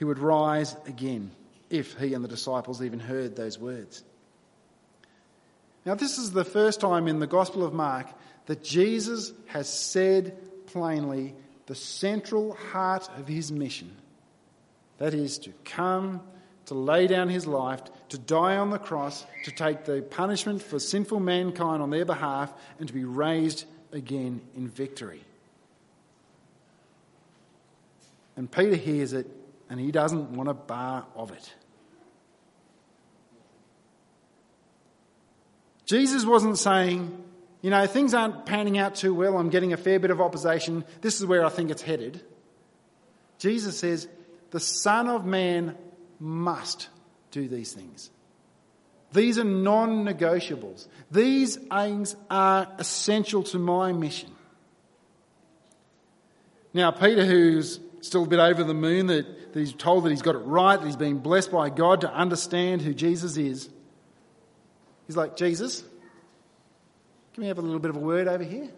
he 0.00 0.04
would 0.06 0.18
rise 0.18 0.74
again 0.86 1.30
if 1.68 1.92
he 1.98 2.14
and 2.14 2.24
the 2.24 2.28
disciples 2.28 2.80
even 2.80 2.98
heard 2.98 3.36
those 3.36 3.58
words. 3.58 4.02
Now, 5.84 5.94
this 5.94 6.16
is 6.16 6.32
the 6.32 6.42
first 6.42 6.80
time 6.80 7.06
in 7.06 7.18
the 7.18 7.26
Gospel 7.26 7.66
of 7.66 7.74
Mark 7.74 8.06
that 8.46 8.64
Jesus 8.64 9.34
has 9.48 9.68
said 9.68 10.38
plainly 10.68 11.34
the 11.66 11.74
central 11.74 12.54
heart 12.54 13.10
of 13.18 13.28
his 13.28 13.52
mission 13.52 13.94
that 14.96 15.12
is, 15.12 15.38
to 15.40 15.52
come, 15.66 16.22
to 16.64 16.72
lay 16.72 17.06
down 17.06 17.28
his 17.28 17.46
life, 17.46 17.82
to 18.08 18.16
die 18.16 18.56
on 18.56 18.70
the 18.70 18.78
cross, 18.78 19.26
to 19.44 19.50
take 19.50 19.84
the 19.84 20.00
punishment 20.00 20.62
for 20.62 20.78
sinful 20.78 21.20
mankind 21.20 21.82
on 21.82 21.90
their 21.90 22.06
behalf, 22.06 22.50
and 22.78 22.88
to 22.88 22.94
be 22.94 23.04
raised 23.04 23.66
again 23.92 24.40
in 24.56 24.66
victory. 24.66 25.22
And 28.34 28.50
Peter 28.50 28.76
hears 28.76 29.12
it 29.12 29.26
and 29.70 29.78
he 29.78 29.92
doesn't 29.92 30.32
want 30.32 30.48
a 30.48 30.54
bar 30.54 31.06
of 31.14 31.30
it. 31.30 31.54
Jesus 35.86 36.24
wasn't 36.24 36.58
saying, 36.58 37.24
you 37.62 37.70
know, 37.70 37.86
things 37.86 38.12
aren't 38.12 38.46
panning 38.46 38.78
out 38.78 38.96
too 38.96 39.14
well, 39.14 39.38
I'm 39.38 39.48
getting 39.48 39.72
a 39.72 39.76
fair 39.76 39.98
bit 39.98 40.10
of 40.10 40.20
opposition, 40.20 40.84
this 41.00 41.20
is 41.20 41.26
where 41.26 41.44
I 41.44 41.48
think 41.48 41.70
it's 41.70 41.82
headed. 41.82 42.22
Jesus 43.38 43.78
says, 43.78 44.08
the 44.50 44.60
Son 44.60 45.08
of 45.08 45.24
Man 45.24 45.76
must 46.18 46.88
do 47.30 47.48
these 47.48 47.72
things. 47.72 48.10
These 49.12 49.38
are 49.38 49.44
non 49.44 50.04
negotiables. 50.04 50.86
These 51.10 51.56
things 51.56 52.14
are 52.30 52.68
essential 52.78 53.42
to 53.44 53.58
my 53.58 53.92
mission. 53.92 54.30
Now, 56.72 56.92
Peter, 56.92 57.24
who's 57.24 57.80
still 58.00 58.24
a 58.24 58.26
bit 58.26 58.38
over 58.38 58.64
the 58.64 58.74
moon 58.74 59.06
that, 59.06 59.52
that 59.52 59.58
he's 59.58 59.72
told 59.72 60.04
that 60.04 60.10
he's 60.10 60.22
got 60.22 60.34
it 60.34 60.38
right, 60.38 60.76
that 60.76 60.86
he's 60.86 60.96
been 60.96 61.18
blessed 61.18 61.52
by 61.52 61.70
God 61.70 62.02
to 62.02 62.12
understand 62.12 62.82
who 62.82 62.94
Jesus 62.94 63.36
is. 63.36 63.68
He's 65.06 65.16
like, 65.16 65.36
Jesus, 65.36 65.82
can 67.34 67.42
we 67.42 67.48
have 67.48 67.58
a 67.58 67.62
little 67.62 67.80
bit 67.80 67.90
of 67.90 67.96
a 67.96 68.00
word 68.00 68.28
over 68.28 68.44
here? 68.44 68.70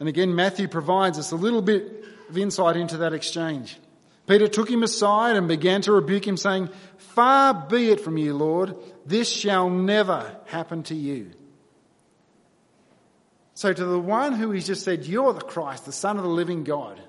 And 0.00 0.08
again, 0.08 0.34
Matthew 0.34 0.66
provides 0.66 1.18
us 1.18 1.30
a 1.30 1.36
little 1.36 1.62
bit 1.62 2.04
of 2.28 2.36
insight 2.36 2.76
into 2.76 2.96
that 2.98 3.12
exchange. 3.12 3.78
Peter 4.26 4.48
took 4.48 4.68
him 4.68 4.82
aside 4.82 5.36
and 5.36 5.46
began 5.46 5.82
to 5.82 5.92
rebuke 5.92 6.26
him, 6.26 6.36
saying, 6.36 6.68
Far 6.96 7.54
be 7.54 7.90
it 7.90 8.00
from 8.00 8.16
you, 8.18 8.34
Lord, 8.34 8.76
this 9.06 9.28
shall 9.28 9.68
never 9.70 10.36
happen 10.46 10.82
to 10.84 10.94
you. 10.94 11.30
So, 13.54 13.72
to 13.72 13.84
the 13.84 13.98
one 13.98 14.34
who 14.34 14.50
he's 14.50 14.66
just 14.66 14.84
said, 14.84 15.04
You're 15.04 15.32
the 15.32 15.40
Christ, 15.40 15.84
the 15.84 15.92
Son 15.92 16.16
of 16.16 16.22
the 16.22 16.30
living 16.30 16.64
God, 16.64 17.00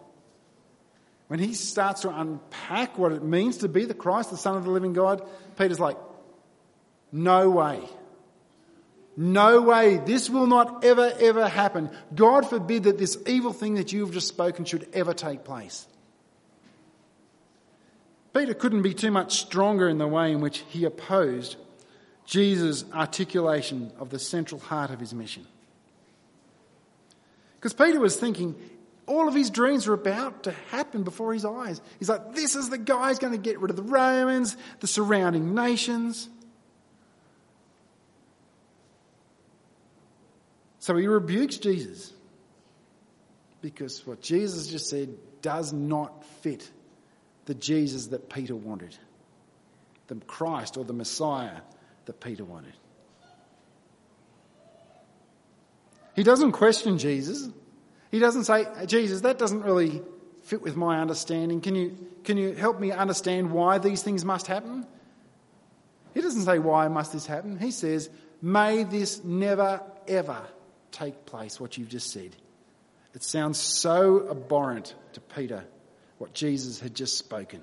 when 1.27 1.39
he 1.39 1.53
starts 1.53 2.01
to 2.01 2.09
unpack 2.09 2.97
what 2.97 3.11
it 3.11 3.23
means 3.23 3.59
to 3.59 3.69
be 3.69 3.85
the 3.85 3.93
Christ, 3.93 4.29
the 4.29 4.37
Son 4.37 4.57
of 4.57 4.65
the 4.65 4.71
living 4.71 4.93
God, 4.93 5.27
Peter's 5.57 5.79
like, 5.79 5.97
No 7.11 7.49
way. 7.49 7.81
No 9.15 9.61
way. 9.61 9.97
This 9.97 10.29
will 10.29 10.47
not 10.47 10.83
ever, 10.83 11.13
ever 11.19 11.47
happen. 11.47 11.91
God 12.15 12.49
forbid 12.49 12.83
that 12.83 12.97
this 12.97 13.17
evil 13.27 13.53
thing 13.53 13.75
that 13.75 13.93
you've 13.93 14.11
just 14.11 14.27
spoken 14.27 14.65
should 14.65 14.87
ever 14.93 15.13
take 15.13 15.43
place. 15.43 15.87
Peter 18.33 18.55
couldn't 18.55 18.81
be 18.81 18.95
too 18.95 19.11
much 19.11 19.39
stronger 19.39 19.87
in 19.87 19.99
the 19.99 20.07
way 20.07 20.31
in 20.31 20.41
which 20.41 20.63
he 20.69 20.85
opposed 20.85 21.55
Jesus' 22.25 22.83
articulation 22.91 23.91
of 23.99 24.09
the 24.09 24.17
central 24.17 24.59
heart 24.59 24.89
of 24.89 24.99
his 24.99 25.13
mission. 25.13 25.45
Because 27.63 27.73
Peter 27.73 27.97
was 27.97 28.17
thinking, 28.17 28.55
all 29.07 29.29
of 29.29 29.33
his 29.33 29.49
dreams 29.49 29.87
were 29.87 29.93
about 29.93 30.43
to 30.43 30.51
happen 30.71 31.03
before 31.03 31.31
his 31.31 31.45
eyes. 31.45 31.79
He's 31.97 32.09
like, 32.09 32.35
this 32.35 32.57
is 32.57 32.69
the 32.69 32.77
guy 32.77 33.07
who's 33.07 33.19
going 33.19 33.31
to 33.31 33.39
get 33.39 33.57
rid 33.61 33.69
of 33.69 33.77
the 33.77 33.83
Romans, 33.83 34.57
the 34.81 34.87
surrounding 34.87 35.55
nations. 35.55 36.27
So 40.79 40.97
he 40.97 41.07
rebukes 41.07 41.55
Jesus 41.55 42.11
because 43.61 44.05
what 44.05 44.19
Jesus 44.19 44.67
just 44.67 44.89
said 44.89 45.15
does 45.41 45.71
not 45.71 46.25
fit 46.41 46.69
the 47.45 47.53
Jesus 47.53 48.07
that 48.07 48.29
Peter 48.29 48.57
wanted, 48.57 48.93
the 50.07 50.15
Christ 50.15 50.75
or 50.75 50.83
the 50.83 50.91
Messiah 50.91 51.61
that 52.07 52.19
Peter 52.19 52.43
wanted. 52.43 52.73
He 56.15 56.23
doesn't 56.23 56.51
question 56.51 56.97
Jesus. 56.97 57.49
He 58.11 58.19
doesn't 58.19 58.43
say, 58.43 58.65
Jesus, 58.85 59.21
that 59.21 59.39
doesn't 59.39 59.63
really 59.63 60.01
fit 60.43 60.61
with 60.61 60.75
my 60.75 60.99
understanding. 60.99 61.61
Can 61.61 61.75
you, 61.75 61.97
can 62.23 62.37
you 62.37 62.53
help 62.53 62.79
me 62.79 62.91
understand 62.91 63.51
why 63.51 63.79
these 63.79 64.03
things 64.03 64.23
must 64.23 64.47
happen? 64.47 64.85
He 66.13 66.21
doesn't 66.21 66.43
say, 66.43 66.59
Why 66.59 66.87
must 66.87 67.13
this 67.13 67.25
happen? 67.25 67.57
He 67.57 67.71
says, 67.71 68.09
May 68.41 68.83
this 68.83 69.23
never, 69.23 69.81
ever 70.07 70.41
take 70.91 71.25
place, 71.25 71.59
what 71.59 71.77
you've 71.77 71.89
just 71.89 72.11
said. 72.11 72.35
It 73.15 73.23
sounds 73.23 73.57
so 73.57 74.29
abhorrent 74.29 74.93
to 75.13 75.21
Peter, 75.21 75.63
what 76.17 76.33
Jesus 76.33 76.79
had 76.79 76.93
just 76.93 77.17
spoken. 77.17 77.61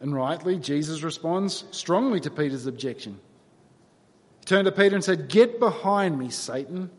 And 0.00 0.14
rightly, 0.14 0.58
Jesus 0.58 1.02
responds 1.02 1.64
strongly 1.70 2.20
to 2.20 2.30
Peter's 2.30 2.66
objection 2.66 3.18
turned 4.48 4.64
to 4.66 4.72
Peter 4.72 4.94
and 4.94 5.04
said, 5.04 5.28
Get 5.28 5.60
behind 5.60 6.18
me, 6.18 6.30
Satan. 6.30 6.90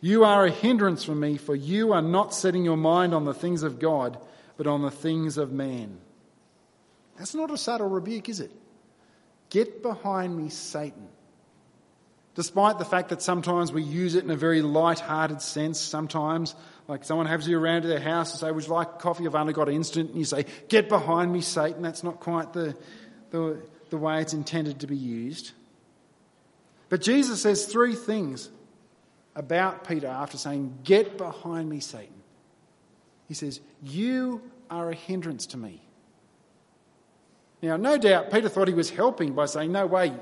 You 0.00 0.24
are 0.24 0.46
a 0.46 0.50
hindrance 0.50 1.04
for 1.04 1.14
me, 1.14 1.36
for 1.36 1.54
you 1.54 1.92
are 1.92 2.02
not 2.02 2.34
setting 2.34 2.64
your 2.64 2.76
mind 2.76 3.14
on 3.14 3.24
the 3.24 3.34
things 3.34 3.62
of 3.62 3.78
God, 3.78 4.18
but 4.56 4.66
on 4.66 4.82
the 4.82 4.90
things 4.90 5.38
of 5.38 5.52
man. 5.52 5.98
That's 7.16 7.34
not 7.34 7.50
a 7.52 7.58
subtle 7.58 7.88
rebuke, 7.88 8.28
is 8.28 8.40
it? 8.40 8.50
Get 9.50 9.82
behind 9.82 10.36
me, 10.36 10.48
Satan. 10.48 11.08
Despite 12.34 12.78
the 12.78 12.84
fact 12.84 13.10
that 13.10 13.20
sometimes 13.20 13.70
we 13.70 13.82
use 13.82 14.14
it 14.14 14.24
in 14.24 14.30
a 14.30 14.36
very 14.36 14.62
light-hearted 14.62 15.42
sense, 15.42 15.78
sometimes, 15.78 16.54
like 16.88 17.04
someone 17.04 17.26
has 17.26 17.46
you 17.46 17.58
around 17.58 17.82
to 17.82 17.88
their 17.88 18.00
house 18.00 18.32
and 18.32 18.40
say, 18.40 18.50
Would 18.50 18.66
you 18.66 18.72
like 18.72 18.98
coffee? 18.98 19.26
I've 19.26 19.34
only 19.34 19.52
got 19.52 19.68
an 19.68 19.74
instant. 19.74 20.10
And 20.10 20.18
you 20.18 20.24
say, 20.24 20.46
Get 20.68 20.88
behind 20.88 21.30
me, 21.32 21.42
Satan. 21.42 21.82
That's 21.82 22.02
not 22.02 22.20
quite 22.20 22.54
the, 22.54 22.74
the, 23.30 23.60
the 23.90 23.98
way 23.98 24.22
it's 24.22 24.32
intended 24.32 24.80
to 24.80 24.86
be 24.86 24.96
used. 24.96 25.52
But 26.92 27.00
Jesus 27.00 27.40
says 27.40 27.64
three 27.64 27.94
things 27.94 28.50
about 29.34 29.88
Peter 29.88 30.08
after 30.08 30.36
saying, 30.36 30.80
Get 30.84 31.16
behind 31.16 31.70
me, 31.70 31.80
Satan. 31.80 32.12
He 33.28 33.32
says, 33.32 33.60
You 33.82 34.42
are 34.68 34.90
a 34.90 34.94
hindrance 34.94 35.46
to 35.46 35.56
me. 35.56 35.80
Now, 37.62 37.78
no 37.78 37.96
doubt 37.96 38.30
Peter 38.30 38.50
thought 38.50 38.68
he 38.68 38.74
was 38.74 38.90
helping 38.90 39.32
by 39.32 39.46
saying, 39.46 39.72
No 39.72 39.86
way, 39.86 40.12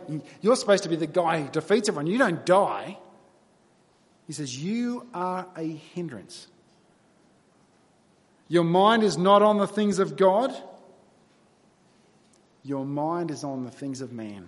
you're 0.42 0.54
supposed 0.54 0.84
to 0.84 0.88
be 0.88 0.94
the 0.94 1.08
guy 1.08 1.42
who 1.42 1.48
defeats 1.48 1.88
everyone. 1.88 2.06
You 2.06 2.18
don't 2.18 2.46
die. 2.46 2.96
He 4.28 4.32
says, 4.32 4.56
You 4.56 5.08
are 5.12 5.48
a 5.56 5.66
hindrance. 5.66 6.46
Your 8.46 8.62
mind 8.62 9.02
is 9.02 9.18
not 9.18 9.42
on 9.42 9.58
the 9.58 9.66
things 9.66 9.98
of 9.98 10.16
God, 10.16 10.54
your 12.62 12.84
mind 12.84 13.32
is 13.32 13.42
on 13.42 13.64
the 13.64 13.72
things 13.72 14.00
of 14.00 14.12
man. 14.12 14.46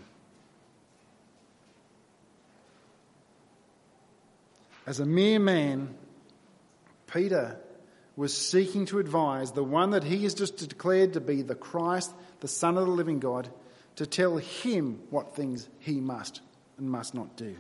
As 4.87 5.01
a 5.01 5.07
mere 5.07 5.39
man, 5.39 5.95
Peter 7.07 7.59
was 8.17 8.37
seeking 8.37 8.87
to 8.87 8.99
advise 8.99 9.53
the 9.53 9.65
one 9.65 9.91
that 9.91 10.05
he 10.05 10.23
has 10.25 10.35
just 10.35 10.57
declared 10.69 11.15
to 11.15 11.21
be 11.21 11.43
the 11.43 11.55
Christ, 11.55 12.13
the 12.41 12.49
Son 12.49 12.77
of 12.77 12.87
the 12.87 12.93
living 12.93 13.21
God, 13.21 13.49
to 13.97 14.07
tell 14.07 14.37
him 14.37 15.01
what 15.11 15.35
things 15.37 15.69
he 15.79 16.01
must 16.01 16.41
and 16.79 16.91
must 16.91 17.15
not 17.15 17.37
do. 17.37 17.55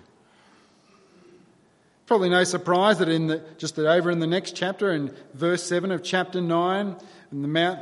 Probably 2.06 2.28
no 2.28 2.44
surprise 2.44 2.98
that 2.98 3.08
in 3.08 3.28
the, 3.28 3.42
just 3.56 3.76
that 3.76 3.86
over 3.86 4.10
in 4.10 4.18
the 4.18 4.26
next 4.26 4.56
chapter, 4.56 4.92
in 4.92 5.14
verse 5.34 5.62
7 5.62 5.90
of 5.92 6.02
chapter 6.02 6.40
9, 6.40 6.96
in 7.30 7.42
the 7.42 7.48
Mount 7.48 7.80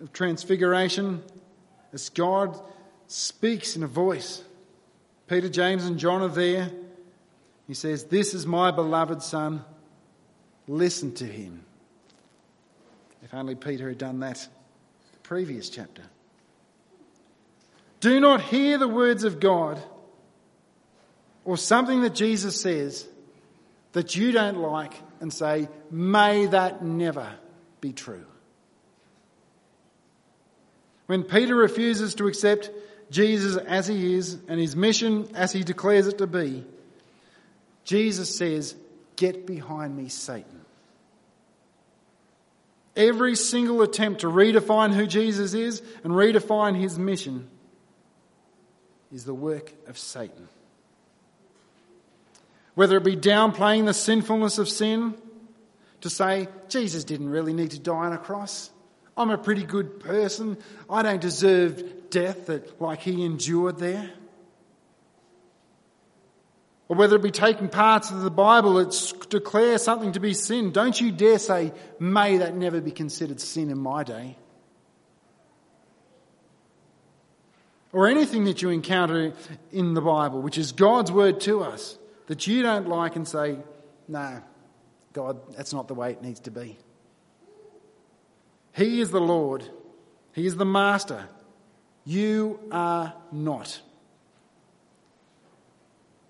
of 0.00 0.12
Transfiguration, 0.12 1.22
as 1.92 2.08
God 2.08 2.60
speaks 3.06 3.76
in 3.76 3.82
a 3.82 3.86
voice, 3.86 4.42
Peter, 5.28 5.48
James, 5.48 5.84
and 5.84 5.98
John 5.98 6.22
are 6.22 6.28
there. 6.28 6.70
He 7.70 7.74
says, 7.74 8.02
This 8.02 8.34
is 8.34 8.46
my 8.46 8.72
beloved 8.72 9.22
Son. 9.22 9.64
Listen 10.66 11.14
to 11.14 11.24
him. 11.24 11.64
If 13.22 13.32
only 13.32 13.54
Peter 13.54 13.86
had 13.86 13.96
done 13.96 14.18
that 14.18 14.38
the 15.12 15.18
previous 15.20 15.70
chapter. 15.70 16.02
Do 18.00 18.18
not 18.18 18.40
hear 18.40 18.76
the 18.76 18.88
words 18.88 19.22
of 19.22 19.38
God 19.38 19.80
or 21.44 21.56
something 21.56 22.00
that 22.00 22.12
Jesus 22.12 22.60
says 22.60 23.06
that 23.92 24.16
you 24.16 24.32
don't 24.32 24.58
like 24.58 24.94
and 25.20 25.32
say, 25.32 25.68
may 25.92 26.46
that 26.46 26.82
never 26.82 27.32
be 27.80 27.92
true. 27.92 28.26
When 31.06 31.22
Peter 31.22 31.54
refuses 31.54 32.16
to 32.16 32.26
accept 32.26 32.68
Jesus 33.12 33.56
as 33.56 33.86
he 33.86 34.16
is 34.16 34.38
and 34.48 34.58
his 34.58 34.74
mission 34.74 35.28
as 35.36 35.52
he 35.52 35.62
declares 35.62 36.08
it 36.08 36.18
to 36.18 36.26
be, 36.26 36.64
Jesus 37.84 38.36
says, 38.36 38.74
Get 39.16 39.46
behind 39.46 39.96
me, 39.96 40.08
Satan. 40.08 40.60
Every 42.96 43.36
single 43.36 43.82
attempt 43.82 44.22
to 44.22 44.26
redefine 44.26 44.92
who 44.94 45.06
Jesus 45.06 45.54
is 45.54 45.82
and 46.04 46.12
redefine 46.12 46.78
his 46.78 46.98
mission 46.98 47.48
is 49.12 49.24
the 49.24 49.34
work 49.34 49.72
of 49.86 49.98
Satan. 49.98 50.48
Whether 52.74 52.96
it 52.96 53.04
be 53.04 53.16
downplaying 53.16 53.86
the 53.86 53.94
sinfulness 53.94 54.58
of 54.58 54.68
sin, 54.68 55.14
to 56.00 56.10
say, 56.10 56.48
Jesus 56.68 57.04
didn't 57.04 57.28
really 57.28 57.52
need 57.52 57.72
to 57.72 57.78
die 57.78 58.06
on 58.06 58.12
a 58.12 58.18
cross. 58.18 58.70
I'm 59.16 59.30
a 59.30 59.38
pretty 59.38 59.64
good 59.64 60.00
person. 60.00 60.56
I 60.88 61.02
don't 61.02 61.20
deserve 61.20 62.10
death 62.10 62.46
that, 62.46 62.80
like 62.80 63.00
he 63.00 63.24
endured 63.24 63.78
there. 63.78 64.10
Or 66.90 66.96
whether 66.96 67.16
it 67.16 67.22
be 67.22 67.30
taking 67.30 67.68
parts 67.68 68.10
of 68.10 68.20
the 68.20 68.30
Bible 68.30 68.74
that 68.74 69.26
declare 69.30 69.78
something 69.78 70.12
to 70.12 70.20
be 70.20 70.34
sin. 70.34 70.72
Don't 70.72 71.00
you 71.00 71.10
dare 71.10 71.38
say, 71.38 71.72
may 71.98 72.36
that 72.36 72.54
never 72.54 72.82
be 72.82 72.90
considered 72.90 73.40
sin 73.40 73.70
in 73.70 73.78
my 73.78 74.04
day. 74.04 74.36
or 77.92 78.06
anything 78.06 78.44
that 78.44 78.62
you 78.62 78.70
encounter 78.70 79.32
in 79.72 79.94
the 79.94 80.00
Bible, 80.00 80.40
which 80.40 80.58
is 80.58 80.72
God's 80.72 81.10
word 81.10 81.40
to 81.42 81.62
us, 81.62 81.98
that 82.26 82.46
you 82.46 82.62
don't 82.62 82.88
like 82.88 83.16
and 83.16 83.26
say, 83.26 83.58
no, 84.06 84.42
God, 85.12 85.40
that's 85.56 85.72
not 85.72 85.88
the 85.88 85.94
way 85.94 86.12
it 86.12 86.22
needs 86.22 86.40
to 86.40 86.50
be. 86.50 86.78
He 88.72 89.00
is 89.00 89.10
the 89.10 89.20
Lord, 89.20 89.64
He 90.32 90.46
is 90.46 90.56
the 90.56 90.64
Master. 90.64 91.28
You 92.04 92.60
are 92.70 93.14
not. 93.30 93.80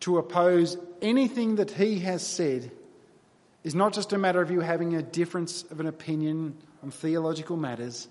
To 0.00 0.18
oppose 0.18 0.76
anything 1.02 1.56
that 1.56 1.70
He 1.70 2.00
has 2.00 2.26
said 2.26 2.70
is 3.64 3.74
not 3.74 3.92
just 3.92 4.12
a 4.12 4.18
matter 4.18 4.40
of 4.40 4.50
you 4.50 4.60
having 4.60 4.94
a 4.94 5.02
difference 5.02 5.64
of 5.70 5.80
an 5.80 5.86
opinion 5.86 6.56
on 6.82 6.90
theological 6.90 7.56
matters, 7.56 8.08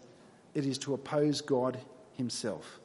it 0.53 0.65
is 0.65 0.77
to 0.79 0.93
oppose 0.93 1.41
God 1.41 1.79
Himself. 2.13 2.79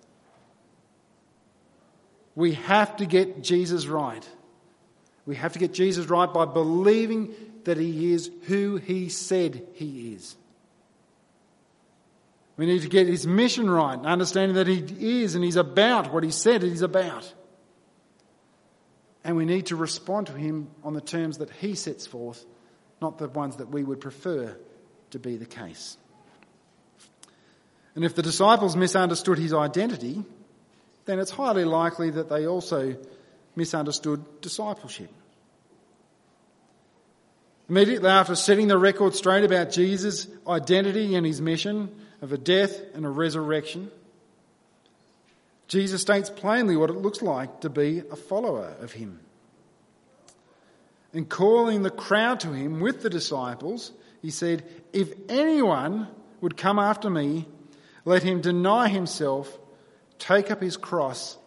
We 2.35 2.55
have 2.55 2.97
to 2.97 3.07
get 3.07 3.43
Jesus 3.43 3.87
right. 3.87 4.27
We 5.27 5.37
have 5.37 5.53
to 5.53 5.59
get 5.59 5.73
Jesus 5.73 6.07
right 6.07 6.33
by 6.33 6.45
believing 6.45 7.35
that 7.65 7.79
he 7.79 8.13
is 8.13 8.31
who 8.43 8.77
he 8.77 9.09
said 9.09 9.67
he 9.75 10.15
is. 10.15 10.37
We 12.57 12.67
need 12.67 12.83
to 12.83 12.89
get 12.89 13.09
his 13.09 13.27
mission 13.27 13.69
right, 13.69 13.99
understanding 13.99 14.57
that 14.57 14.69
he 14.69 15.21
is 15.21 15.35
and 15.35 15.43
he's 15.43 15.57
about 15.57 16.13
what 16.13 16.23
he 16.23 16.31
said 16.31 16.63
he's 16.63 16.83
about. 16.83 17.33
And 19.25 19.37
we 19.37 19.47
need 19.47 19.67
to 19.67 19.77
respond 19.77 20.27
to 20.27 20.35
him 20.35 20.69
on 20.83 20.93
the 20.93 21.01
terms 21.01 21.39
that 21.39 21.51
he 21.51 21.75
sets 21.75 22.07
forth, 22.07 22.45
not 23.01 23.19
the 23.19 23.29
ones 23.29 23.57
that 23.57 23.71
we 23.71 23.83
would 23.83 24.01
prefer 24.01 24.55
to 25.11 25.19
be 25.19 25.37
the 25.37 25.47
case. 25.47 25.97
And 27.95 28.05
if 28.05 28.15
the 28.15 28.23
disciples 28.23 28.77
misunderstood 28.77 29.39
his 29.39 29.55
identity, 29.55 30.23
then 31.07 31.19
it's 31.19 31.31
highly 31.31 31.65
likely 31.65 32.11
that 32.11 32.29
they 32.29 32.47
also 32.47 32.97
misunderstood 33.57 34.41
discipleship. 34.41 35.11
Immediately 37.69 38.11
after 38.11 38.35
setting 38.35 38.69
the 38.69 38.77
record 38.77 39.15
straight 39.15 39.45
about 39.45 39.71
Jesus' 39.71 40.27
identity 40.47 41.15
and 41.15 41.25
his 41.25 41.41
mission 41.41 41.89
of 42.21 42.33
a 42.33 42.39
death 42.39 42.79
and 42.95 43.07
a 43.07 43.09
resurrection, 43.09 43.91
Jesus 45.69 46.03
states 46.03 46.31
plainly 46.31 46.77
what 46.77 46.91
it 46.91 46.97
looks 46.97 47.23
like 47.23 47.61
to 47.61 47.71
be 47.71 48.03
a 48.11 48.17
follower 48.17 48.75
of 48.81 48.93
him. 48.93 49.21
And 51.13 51.29
calling 51.29 51.83
the 51.83 51.91
crowd 51.91 52.41
to 52.41 52.53
him 52.53 52.81
with 52.81 53.03
the 53.03 53.11
disciples, 53.11 53.93
he 54.21 54.31
said, 54.31 54.65
If 54.93 55.13
anyone 55.29 56.09
would 56.41 56.57
come 56.57 56.79
after 56.79 57.09
me, 57.09 57.47
let 58.05 58.23
him 58.23 58.41
deny 58.41 58.89
himself 58.89 59.59
take 60.19 60.51
up 60.51 60.61
his 60.61 60.77
cross 60.77 61.39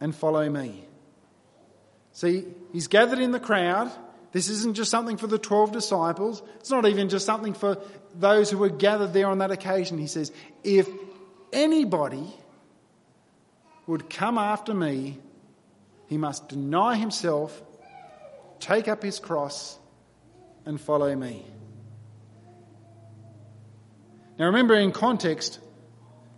and 0.00 0.14
follow 0.14 0.48
me. 0.48 0.84
See, 2.12 2.44
he's 2.72 2.88
gathered 2.88 3.18
in 3.18 3.32
the 3.32 3.40
crowd. 3.40 3.90
This 4.32 4.48
isn't 4.48 4.74
just 4.74 4.90
something 4.90 5.16
for 5.16 5.26
the 5.26 5.38
12 5.38 5.72
disciples. 5.72 6.42
It's 6.56 6.70
not 6.70 6.86
even 6.86 7.08
just 7.08 7.26
something 7.26 7.54
for 7.54 7.78
those 8.14 8.50
who 8.50 8.58
were 8.58 8.68
gathered 8.68 9.12
there 9.12 9.28
on 9.28 9.38
that 9.38 9.50
occasion. 9.50 9.98
He 9.98 10.06
says, 10.06 10.32
if 10.62 10.88
anybody 11.52 12.32
would 13.86 14.08
come 14.08 14.38
after 14.38 14.74
me, 14.74 15.18
he 16.06 16.16
must 16.16 16.48
deny 16.48 16.96
himself, 16.96 17.62
take 18.60 18.88
up 18.88 19.02
his 19.02 19.18
cross, 19.18 19.78
and 20.64 20.80
follow 20.80 21.14
me. 21.14 21.44
Now 24.38 24.46
remember, 24.46 24.74
in 24.74 24.92
context, 24.92 25.60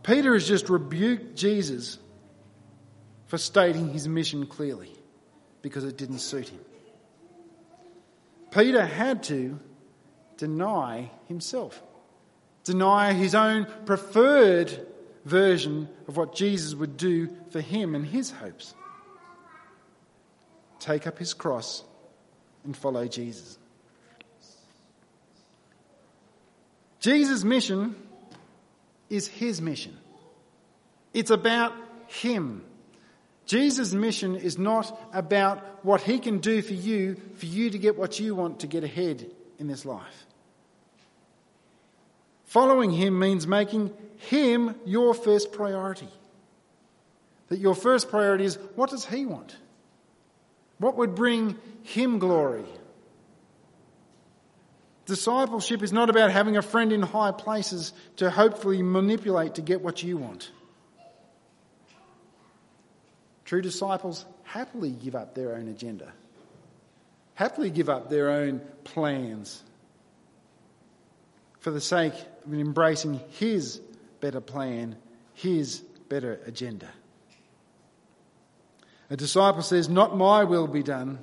Peter 0.03 0.35
has 0.35 0.47
just 0.47 0.69
rebuked 0.69 1.37
Jesus 1.37 1.99
for 3.27 3.39
stating 3.39 3.93
his 3.93 4.07
mission 4.07 4.47
clearly 4.47 4.93
because 5.63 5.85
it 5.85 5.97
didn't 5.97 6.19
suit 6.19 6.49
him. 6.49 6.61
Peter 8.51 8.85
had 8.85 9.23
to 9.25 9.59
deny 10.37 11.11
himself, 11.27 11.83
deny 12.65 13.13
his 13.13 13.35
own 13.35 13.67
preferred 13.85 14.87
version 15.27 15.89
of 16.07 16.17
what 16.17 16.35
Jesus 16.35 16.75
would 16.75 16.97
do 16.97 17.29
for 17.51 17.61
him 17.61 17.95
and 17.97 18.07
his 18.07 18.31
hopes. 18.31 18.75
Take 20.79 21.07
up 21.07 21.19
his 21.19 21.35
cross 21.35 21.83
and 22.65 22.77
follow 22.77 23.07
Jesus. 23.09 23.59
Jesus' 27.01 27.43
mission 27.43 27.97
is 29.11 29.27
his 29.27 29.61
mission. 29.61 29.97
It's 31.13 31.31
about 31.31 31.73
him. 32.07 32.65
Jesus' 33.47 33.93
mission 33.93 34.37
is 34.37 34.59
not 34.59 34.97
about 35.13 35.85
what 35.85 36.01
he 36.03 36.21
can 36.21 36.39
do 36.39 36.63
for 36.63 36.75
you, 36.75 37.21
for 37.37 37.47
you 37.47 37.71
to 37.71 37.79
get 37.79 37.99
what 37.99 38.21
you 38.21 38.35
want 38.35 38.61
to 38.61 38.69
get 38.69 38.85
ahead 38.85 39.29
in 39.59 39.67
this 39.67 39.85
life. 39.85 40.26
Following 42.57 42.91
him 42.91 43.19
means 43.19 43.47
making 43.47 43.93
him 44.17 44.77
your 44.87 45.13
first 45.13 45.53
priority. 45.53 46.09
That 47.49 47.59
your 47.59 47.75
first 47.75 48.09
priority 48.09 48.47
is 48.47 48.57
what 48.77 48.89
does 48.89 49.05
he 49.05 49.27
want? 49.27 49.55
What 50.79 50.97
would 50.97 51.15
bring 51.15 51.59
him 51.83 52.19
glory? 52.19 52.65
Discipleship 55.05 55.83
is 55.83 55.93
not 55.93 56.09
about 56.09 56.31
having 56.31 56.57
a 56.57 56.63
friend 56.63 56.95
in 56.95 57.03
high 57.03 57.33
places 57.33 57.93
to 58.17 58.31
hopefully 58.31 58.83
manipulate 58.83 59.57
to 59.57 59.61
get 59.61 59.83
what 59.83 60.03
you 60.03 60.17
want. 60.17 60.51
True 63.45 63.61
disciples 63.61 64.25
happily 64.45 64.93
give 64.93 65.15
up 65.15 65.35
their 65.35 65.57
own 65.57 65.69
agenda, 65.69 66.11
happily 67.35 67.69
give 67.69 67.91
up 67.91 68.09
their 68.09 68.31
own 68.31 68.63
plans 68.83 69.63
for 71.61 71.71
the 71.71 71.83
sake 71.83 72.15
of 72.15 72.36
embracing 72.53 73.21
His 73.31 73.81
better 74.21 74.41
plan, 74.41 74.97
His 75.35 75.81
better 76.09 76.41
agenda. 76.47 76.89
A 79.11 79.17
disciple 79.17 79.63
says, 79.63 79.89
Not 79.89 80.17
my 80.17 80.45
will 80.45 80.67
be 80.67 80.83
done, 80.83 81.19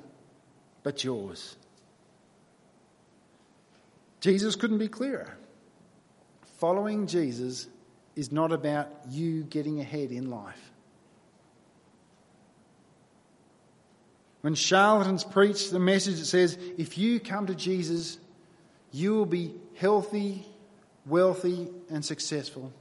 but 0.82 1.04
yours. 1.04 1.56
Jesus 4.20 4.56
couldn't 4.56 4.78
be 4.78 4.88
clearer. 4.88 5.36
Following 6.58 7.06
Jesus 7.06 7.66
is 8.16 8.32
not 8.32 8.52
about 8.52 8.88
you 9.10 9.42
getting 9.44 9.80
ahead 9.80 10.10
in 10.10 10.30
life. 10.30 10.70
When 14.40 14.54
charlatans 14.54 15.24
preach 15.24 15.70
the 15.70 15.78
message 15.78 16.18
that 16.18 16.26
says, 16.26 16.58
if 16.76 16.98
you 16.98 17.18
come 17.18 17.46
to 17.46 17.54
Jesus, 17.54 18.18
you 18.92 19.14
will 19.14 19.26
be 19.26 19.54
healthy, 19.76 20.46
wealthy, 21.06 21.68
and 21.90 22.04
successful, 22.04 22.72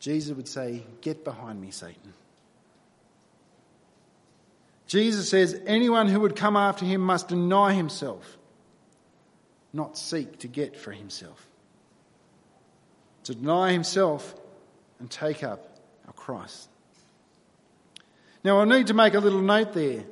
Jesus 0.00 0.36
would 0.36 0.48
say, 0.48 0.82
Get 1.00 1.24
behind 1.24 1.60
me, 1.60 1.70
Satan. 1.70 2.12
Jesus 4.86 5.28
says, 5.28 5.58
Anyone 5.66 6.08
who 6.08 6.20
would 6.20 6.36
come 6.36 6.56
after 6.56 6.84
him 6.84 7.00
must 7.00 7.28
deny 7.28 7.72
himself, 7.72 8.36
not 9.72 9.96
seek 9.96 10.40
to 10.40 10.48
get 10.48 10.76
for 10.76 10.92
himself. 10.92 11.46
To 13.24 13.34
deny 13.34 13.72
himself 13.72 14.34
and 14.98 15.10
take 15.10 15.44
up 15.44 15.78
our 16.06 16.12
cross. 16.12 16.68
Now, 18.44 18.60
I 18.60 18.64
need 18.64 18.88
to 18.88 18.94
make 18.94 19.14
a 19.14 19.20
little 19.20 19.40
note 19.40 19.72
there. 19.72 20.02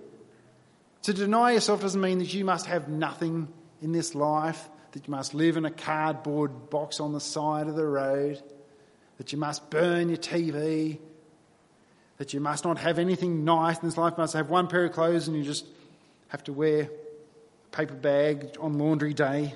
To 1.03 1.13
deny 1.13 1.53
yourself 1.53 1.81
doesn't 1.81 2.01
mean 2.01 2.19
that 2.19 2.33
you 2.33 2.45
must 2.45 2.67
have 2.67 2.89
nothing 2.89 3.49
in 3.83 3.93
this 3.93 4.15
life, 4.15 4.69
that 4.93 5.07
you 5.07 5.11
must 5.11 5.35
live 5.35 5.57
in 5.57 5.65
a 5.65 5.71
cardboard 5.71 6.71
box 6.71 7.01
on 7.01 7.13
the 7.13 7.21
side 7.21 7.67
of 7.69 7.77
the 7.77 7.87
road, 7.87 8.43
that 9.19 9.33
you 9.33 9.39
must 9.39 9.71
burn 9.71 10.09
your 10.09 10.19
TV, 10.19 10.99
that 12.19 12.35
you 12.35 12.41
must 12.41 12.65
not 12.65 12.79
have 12.79 12.99
anything 12.99 13.45
nice 13.45 13.79
in 13.79 13.89
this 13.89 13.97
life, 13.97 14.15
you 14.17 14.23
must 14.23 14.35
have 14.35 14.51
one 14.51 14.67
pair 14.67 14.85
of 14.85 14.93
clothes 14.93 15.29
and 15.29 15.37
you 15.37 15.43
just 15.43 15.67
have 16.29 16.43
to 16.45 16.53
wear 16.53 16.83
a 16.83 17.77
paper 17.77 17.95
bag 17.95 18.57
on 18.61 18.79
laundry 18.79 19.15
day. 19.15 19.55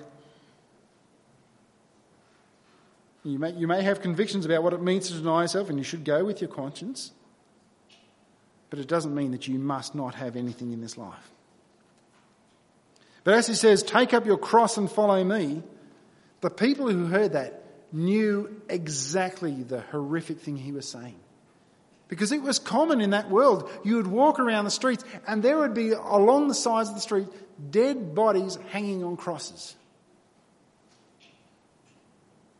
You 3.24 3.38
may, 3.38 3.52
you 3.52 3.66
may 3.66 3.82
have 3.82 4.02
convictions 4.02 4.44
about 4.44 4.62
what 4.62 4.72
it 4.72 4.82
means 4.82 5.08
to 5.08 5.14
deny 5.14 5.42
yourself, 5.42 5.70
and 5.70 5.78
you 5.78 5.84
should 5.84 6.04
go 6.04 6.24
with 6.24 6.40
your 6.42 6.50
conscience 6.50 7.12
but 8.74 8.80
it 8.80 8.88
doesn't 8.88 9.14
mean 9.14 9.30
that 9.30 9.46
you 9.46 9.56
must 9.56 9.94
not 9.94 10.16
have 10.16 10.34
anything 10.34 10.72
in 10.72 10.80
this 10.80 10.98
life. 10.98 11.30
But 13.24 13.34
as 13.34 13.46
he 13.46 13.54
says, 13.54 13.82
take 13.82 14.12
up 14.14 14.26
your 14.26 14.36
cross 14.36 14.76
and 14.76 14.90
follow 14.90 15.22
me, 15.24 15.62
the 16.42 16.50
people 16.50 16.90
who 16.90 17.06
heard 17.06 17.32
that 17.32 17.62
knew 17.90 18.60
exactly 18.68 19.62
the 19.62 19.80
horrific 19.80 20.40
thing 20.40 20.56
he 20.56 20.72
was 20.72 20.86
saying. 20.86 21.16
Because 22.08 22.32
it 22.32 22.42
was 22.42 22.58
common 22.58 23.00
in 23.00 23.10
that 23.10 23.30
world. 23.30 23.70
You 23.82 23.96
would 23.96 24.06
walk 24.06 24.38
around 24.38 24.66
the 24.66 24.70
streets 24.70 25.04
and 25.26 25.42
there 25.42 25.58
would 25.58 25.72
be 25.72 25.92
along 25.92 26.48
the 26.48 26.54
sides 26.54 26.90
of 26.90 26.94
the 26.94 27.00
street 27.00 27.28
dead 27.70 28.14
bodies 28.14 28.58
hanging 28.70 29.02
on 29.02 29.16
crosses. 29.16 29.74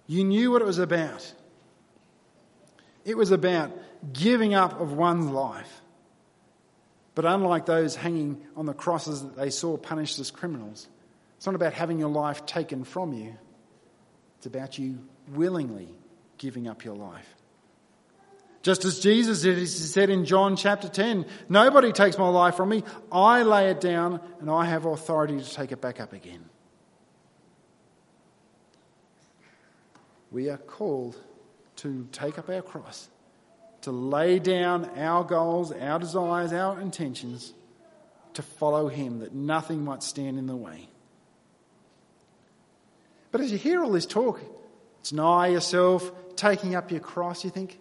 You 0.07 0.25
knew 0.25 0.51
what 0.51 0.63
it 0.63 0.67
was 0.67 0.79
about. 0.79 1.33
It 3.05 3.17
was 3.17 3.31
about 3.31 3.71
giving 4.13 4.55
up 4.55 4.81
of 4.81 4.93
one's 4.93 5.31
life 5.31 5.83
but 7.15 7.25
unlike 7.25 7.67
those 7.67 7.95
hanging 7.95 8.43
on 8.57 8.67
the 8.67 8.75
crosses 8.75 9.23
that 9.23 9.37
they 9.37 9.51
saw 9.51 9.77
punished 9.77 10.19
as 10.19 10.31
criminals, 10.31 10.89
it's 11.37 11.47
not 11.47 11.55
about 11.55 11.73
having 11.73 11.99
your 11.99 12.09
life 12.09 12.45
taken 12.47 12.85
from 12.85 13.13
you. 13.13 13.37
It's 14.39 14.47
about 14.47 14.79
you 14.79 14.99
willingly 15.33 15.89
giving 16.39 16.67
up 16.67 16.85
your 16.85 16.97
life. 16.97 17.35
Just 18.63 18.85
as 18.87 18.99
Jesus 18.99 19.43
did, 19.43 19.59
he 19.59 19.67
said 19.67 20.09
in 20.09 20.25
John 20.25 20.57
chapter 20.57 20.89
10, 20.89 21.27
Nobody 21.51 21.93
takes 21.93 22.17
my 22.17 22.29
life 22.29 22.57
from 22.57 22.71
me. 22.71 22.83
I 23.13 23.43
lay 23.43 23.71
it 23.71 23.81
down 23.81 24.21
and 24.41 24.51
I 24.51 24.65
have 24.65 24.87
authority 24.87 25.39
to 25.39 25.55
take 25.55 25.71
it 25.71 25.83
back 25.83 26.01
up 26.01 26.15
again. 26.15 26.47
We 30.31 30.49
are 30.49 30.57
called 30.57 31.17
to 31.77 32.09
take 32.11 32.39
up 32.39 32.49
our 32.49 32.63
cross 32.63 33.09
to 33.85 33.91
lay 33.91 34.39
down 34.39 34.91
our 34.97 35.23
goals, 35.25 35.71
our 35.71 35.99
desires, 35.99 36.55
our 36.55 36.81
intentions, 36.81 37.53
to 38.33 38.41
follow 38.41 38.89
Him, 38.89 39.19
that 39.21 39.35
nothing 39.35 39.85
might 39.85 40.03
stand 40.03 40.39
in 40.39 40.47
the 40.47 40.57
way. 40.57 40.89
But 43.31 43.43
as 43.43 43.53
you 43.53 43.59
hear 43.59 43.85
all 43.85 43.93
this 43.93 44.07
talk, 44.07 44.41
deny 45.03 45.49
yourself, 45.49 46.11
taking 46.35 46.75
up 46.75 46.91
your 46.91 47.01
cross, 47.01 47.45
you 47.45 47.51
think, 47.51 47.79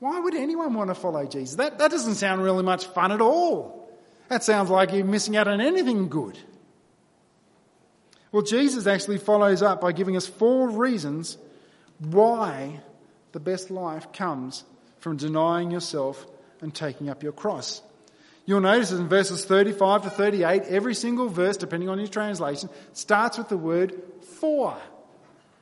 why 0.00 0.18
would 0.18 0.34
anyone 0.34 0.74
want 0.74 0.90
to 0.90 0.94
follow 0.94 1.24
Jesus? 1.24 1.54
That, 1.56 1.78
that 1.78 1.92
doesn't 1.92 2.16
sound 2.16 2.42
really 2.42 2.64
much 2.64 2.86
fun 2.86 3.12
at 3.12 3.20
all. 3.20 3.88
That 4.28 4.42
sounds 4.42 4.70
like 4.70 4.92
you're 4.92 5.04
missing 5.04 5.36
out 5.36 5.46
on 5.46 5.60
anything 5.60 6.08
good. 6.08 6.36
Well, 8.32 8.42
Jesus 8.42 8.88
actually 8.88 9.18
follows 9.18 9.62
up 9.62 9.80
by 9.80 9.92
giving 9.92 10.16
us 10.16 10.26
four 10.26 10.68
reasons 10.68 11.38
why 12.00 12.80
the 13.30 13.40
best 13.40 13.70
life 13.70 14.12
comes 14.12 14.64
from 15.00 15.16
denying 15.16 15.70
yourself 15.70 16.26
and 16.60 16.74
taking 16.74 17.08
up 17.08 17.22
your 17.22 17.32
cross. 17.32 17.82
You'll 18.46 18.60
notice 18.60 18.92
in 18.92 19.08
verses 19.08 19.44
35 19.44 20.04
to 20.04 20.10
38, 20.10 20.62
every 20.68 20.94
single 20.94 21.28
verse, 21.28 21.56
depending 21.56 21.88
on 21.88 21.98
your 21.98 22.08
translation, 22.08 22.70
starts 22.94 23.36
with 23.36 23.48
the 23.48 23.58
word 23.58 23.94
for, 24.40 24.76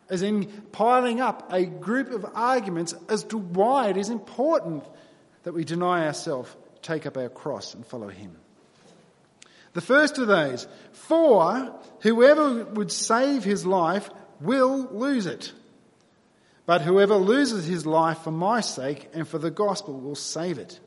as 0.08 0.22
in 0.22 0.46
piling 0.70 1.20
up 1.20 1.52
a 1.52 1.64
group 1.64 2.12
of 2.12 2.24
arguments 2.34 2.94
as 3.08 3.24
to 3.24 3.38
why 3.38 3.88
it 3.88 3.96
is 3.96 4.08
important 4.08 4.84
that 5.42 5.52
we 5.52 5.64
deny 5.64 6.06
ourselves, 6.06 6.54
take 6.80 7.06
up 7.06 7.16
our 7.16 7.28
cross, 7.28 7.74
and 7.74 7.84
follow 7.84 8.08
Him. 8.08 8.36
The 9.76 9.82
first 9.82 10.16
of 10.16 10.26
those, 10.26 10.66
for 10.92 11.78
whoever 12.00 12.64
would 12.64 12.90
save 12.90 13.44
his 13.44 13.66
life 13.66 14.08
will 14.40 14.88
lose 14.90 15.26
it. 15.26 15.52
But 16.66 16.82
whoever 16.82 17.14
loses 17.14 17.64
his 17.64 17.86
life 17.86 18.18
for 18.18 18.32
my 18.32 18.60
sake 18.60 19.08
and 19.14 19.26
for 19.26 19.38
the 19.38 19.50
gospel 19.50 19.98
will 19.98 20.16
save 20.16 20.58
it. 20.58 20.78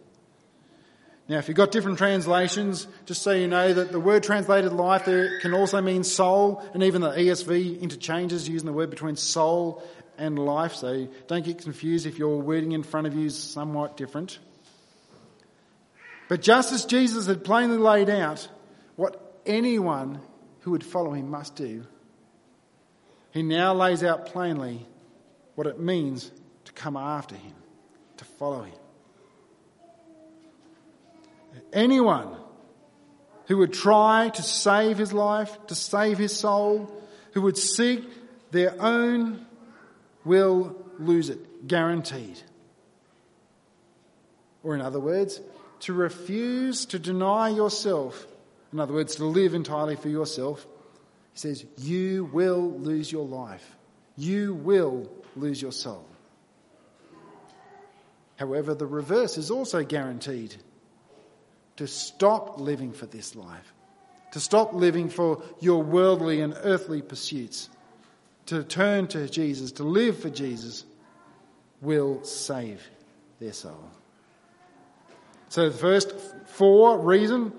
Now, 1.29 1.37
if 1.37 1.47
you've 1.47 1.55
got 1.55 1.71
different 1.71 1.99
translations, 1.99 2.87
just 3.05 3.21
so 3.21 3.31
you 3.31 3.47
know 3.47 3.71
that 3.71 3.91
the 3.91 3.99
word 3.99 4.23
translated 4.23 4.73
life 4.73 5.05
there 5.05 5.39
can 5.39 5.53
also 5.53 5.79
mean 5.79 6.03
soul, 6.03 6.63
and 6.73 6.83
even 6.83 7.01
the 7.01 7.11
ESV 7.11 7.79
interchanges 7.81 8.49
using 8.49 8.65
the 8.65 8.73
word 8.73 8.89
between 8.89 9.15
soul 9.15 9.83
and 10.17 10.37
life, 10.37 10.73
so 10.73 11.07
don't 11.27 11.45
get 11.45 11.59
confused 11.59 12.07
if 12.07 12.17
your 12.17 12.41
wording 12.41 12.71
in 12.71 12.81
front 12.81 13.05
of 13.05 13.15
you 13.15 13.27
is 13.27 13.37
somewhat 13.37 13.95
different. 13.95 14.39
But 16.27 16.41
just 16.41 16.73
as 16.73 16.85
Jesus 16.85 17.27
had 17.27 17.43
plainly 17.43 17.77
laid 17.77 18.09
out 18.09 18.49
what 18.95 19.39
anyone 19.45 20.19
who 20.61 20.71
would 20.71 20.83
follow 20.83 21.13
him 21.13 21.29
must 21.29 21.55
do, 21.55 21.85
he 23.31 23.43
now 23.43 23.75
lays 23.75 24.03
out 24.03 24.25
plainly 24.25 24.85
what 25.59 25.67
it 25.67 25.77
means 25.77 26.31
to 26.63 26.71
come 26.71 26.95
after 26.95 27.35
him, 27.35 27.53
to 28.15 28.23
follow 28.23 28.63
him. 28.63 28.79
Anyone 31.73 32.33
who 33.47 33.57
would 33.57 33.73
try 33.73 34.29
to 34.29 34.41
save 34.41 34.97
his 34.97 35.11
life, 35.11 35.57
to 35.67 35.75
save 35.75 36.17
his 36.17 36.33
soul, 36.33 36.89
who 37.33 37.41
would 37.41 37.57
seek 37.57 38.05
their 38.51 38.73
own 38.81 39.45
will 40.23 40.77
lose 40.97 41.29
it, 41.29 41.67
guaranteed. 41.67 42.41
Or, 44.63 44.75
in 44.75 44.79
other 44.79 45.01
words, 45.01 45.41
to 45.81 45.91
refuse 45.91 46.85
to 46.85 46.99
deny 46.99 47.49
yourself, 47.49 48.25
in 48.71 48.79
other 48.79 48.93
words, 48.93 49.17
to 49.17 49.25
live 49.25 49.53
entirely 49.53 49.97
for 49.97 50.07
yourself, 50.07 50.65
he 51.33 51.39
says, 51.39 51.65
you 51.79 52.29
will 52.31 52.71
lose 52.79 53.11
your 53.11 53.25
life. 53.25 53.75
You 54.15 54.53
will 54.53 55.09
lose 55.39 55.61
your 55.61 55.71
soul. 55.71 56.05
However, 58.35 58.73
the 58.73 58.85
reverse 58.85 59.37
is 59.37 59.51
also 59.51 59.83
guaranteed 59.83 60.55
to 61.77 61.87
stop 61.87 62.59
living 62.59 62.93
for 62.93 63.05
this 63.05 63.35
life, 63.35 63.73
to 64.31 64.39
stop 64.39 64.73
living 64.73 65.09
for 65.09 65.43
your 65.59 65.83
worldly 65.83 66.41
and 66.41 66.53
earthly 66.63 67.01
pursuits, 67.01 67.69
to 68.45 68.63
turn 68.63 69.07
to 69.07 69.29
Jesus, 69.29 69.73
to 69.73 69.83
live 69.83 70.19
for 70.19 70.29
Jesus, 70.29 70.85
will 71.81 72.23
save 72.23 72.81
their 73.39 73.53
soul. 73.53 73.89
So, 75.49 75.69
the 75.69 75.77
first 75.77 76.13
for 76.45 76.97
reason 76.99 77.53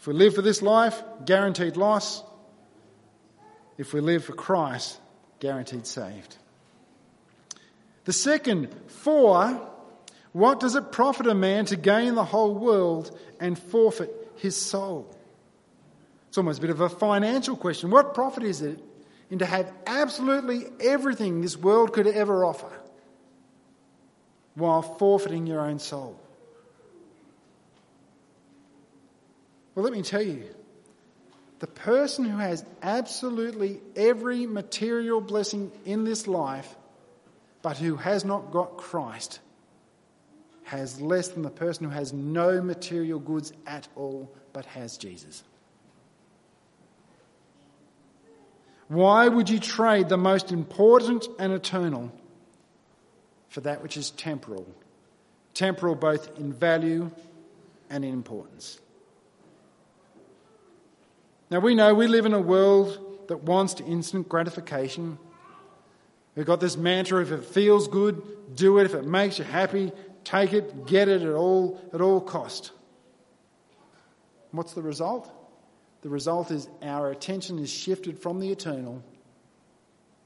if 0.00 0.06
we 0.06 0.14
live 0.14 0.34
for 0.34 0.40
this 0.40 0.62
life, 0.62 1.02
guaranteed 1.26 1.76
loss. 1.76 2.22
If 3.76 3.92
we 3.92 4.00
live 4.00 4.24
for 4.24 4.32
Christ, 4.32 4.98
guaranteed 5.40 5.86
saved. 5.86 6.36
The 8.04 8.12
second, 8.12 8.74
for, 8.88 9.60
what 10.32 10.60
does 10.60 10.74
it 10.74 10.92
profit 10.92 11.26
a 11.26 11.34
man 11.34 11.66
to 11.66 11.76
gain 11.76 12.14
the 12.14 12.24
whole 12.24 12.54
world 12.54 13.16
and 13.38 13.58
forfeit 13.58 14.10
his 14.36 14.56
soul? 14.56 15.14
It's 16.28 16.38
almost 16.38 16.58
a 16.58 16.62
bit 16.62 16.70
of 16.70 16.80
a 16.80 16.88
financial 16.88 17.56
question. 17.56 17.90
What 17.90 18.14
profit 18.14 18.44
is 18.44 18.62
it 18.62 18.78
in 19.30 19.40
to 19.40 19.46
have 19.46 19.72
absolutely 19.86 20.66
everything 20.80 21.40
this 21.40 21.56
world 21.56 21.92
could 21.92 22.06
ever 22.06 22.44
offer 22.44 22.70
while 24.54 24.82
forfeiting 24.82 25.46
your 25.46 25.60
own 25.60 25.78
soul? 25.78 26.18
Well, 29.74 29.84
let 29.84 29.92
me 29.92 30.02
tell 30.02 30.22
you 30.22 30.44
the 31.58 31.66
person 31.66 32.24
who 32.24 32.38
has 32.38 32.64
absolutely 32.82 33.80
every 33.94 34.46
material 34.46 35.20
blessing 35.20 35.70
in 35.84 36.04
this 36.04 36.26
life, 36.26 36.74
but 37.62 37.76
who 37.76 37.96
has 37.96 38.24
not 38.24 38.50
got 38.50 38.76
Christ, 38.76 39.40
has 40.64 41.00
less 41.00 41.28
than 41.28 41.42
the 41.42 41.50
person 41.50 41.84
who 41.84 41.90
has 41.90 42.12
no 42.12 42.62
material 42.62 43.18
goods 43.18 43.52
at 43.66 43.88
all, 43.96 44.30
but 44.52 44.64
has 44.66 44.96
Jesus. 44.96 45.42
Why 48.88 49.28
would 49.28 49.48
you 49.48 49.60
trade 49.60 50.08
the 50.08 50.16
most 50.16 50.50
important 50.50 51.28
and 51.38 51.52
eternal 51.52 52.10
for 53.48 53.60
that 53.60 53.82
which 53.82 53.96
is 53.96 54.10
temporal? 54.10 54.66
Temporal 55.54 55.94
both 55.94 56.38
in 56.38 56.52
value 56.52 57.10
and 57.88 58.04
in 58.04 58.12
importance. 58.12 58.80
Now, 61.50 61.58
we 61.58 61.74
know 61.74 61.94
we 61.94 62.06
live 62.06 62.26
in 62.26 62.32
a 62.32 62.40
world 62.40 63.26
that 63.28 63.42
wants 63.44 63.74
instant 63.80 64.28
gratification. 64.28 65.18
We've 66.34 66.46
got 66.46 66.60
this 66.60 66.76
mantra 66.76 67.22
if 67.22 67.32
it 67.32 67.44
feels 67.44 67.88
good, 67.88 68.22
do 68.54 68.78
it. 68.78 68.84
If 68.84 68.94
it 68.94 69.04
makes 69.04 69.38
you 69.38 69.44
happy, 69.44 69.92
take 70.24 70.52
it, 70.52 70.86
get 70.86 71.08
it 71.08 71.22
at 71.22 71.34
all, 71.34 71.80
at 71.92 72.00
all 72.00 72.20
cost. 72.20 72.72
What's 74.52 74.72
the 74.72 74.82
result? 74.82 75.30
The 76.02 76.08
result 76.08 76.50
is 76.50 76.68
our 76.82 77.10
attention 77.10 77.58
is 77.58 77.70
shifted 77.70 78.18
from 78.18 78.40
the 78.40 78.50
eternal 78.50 79.02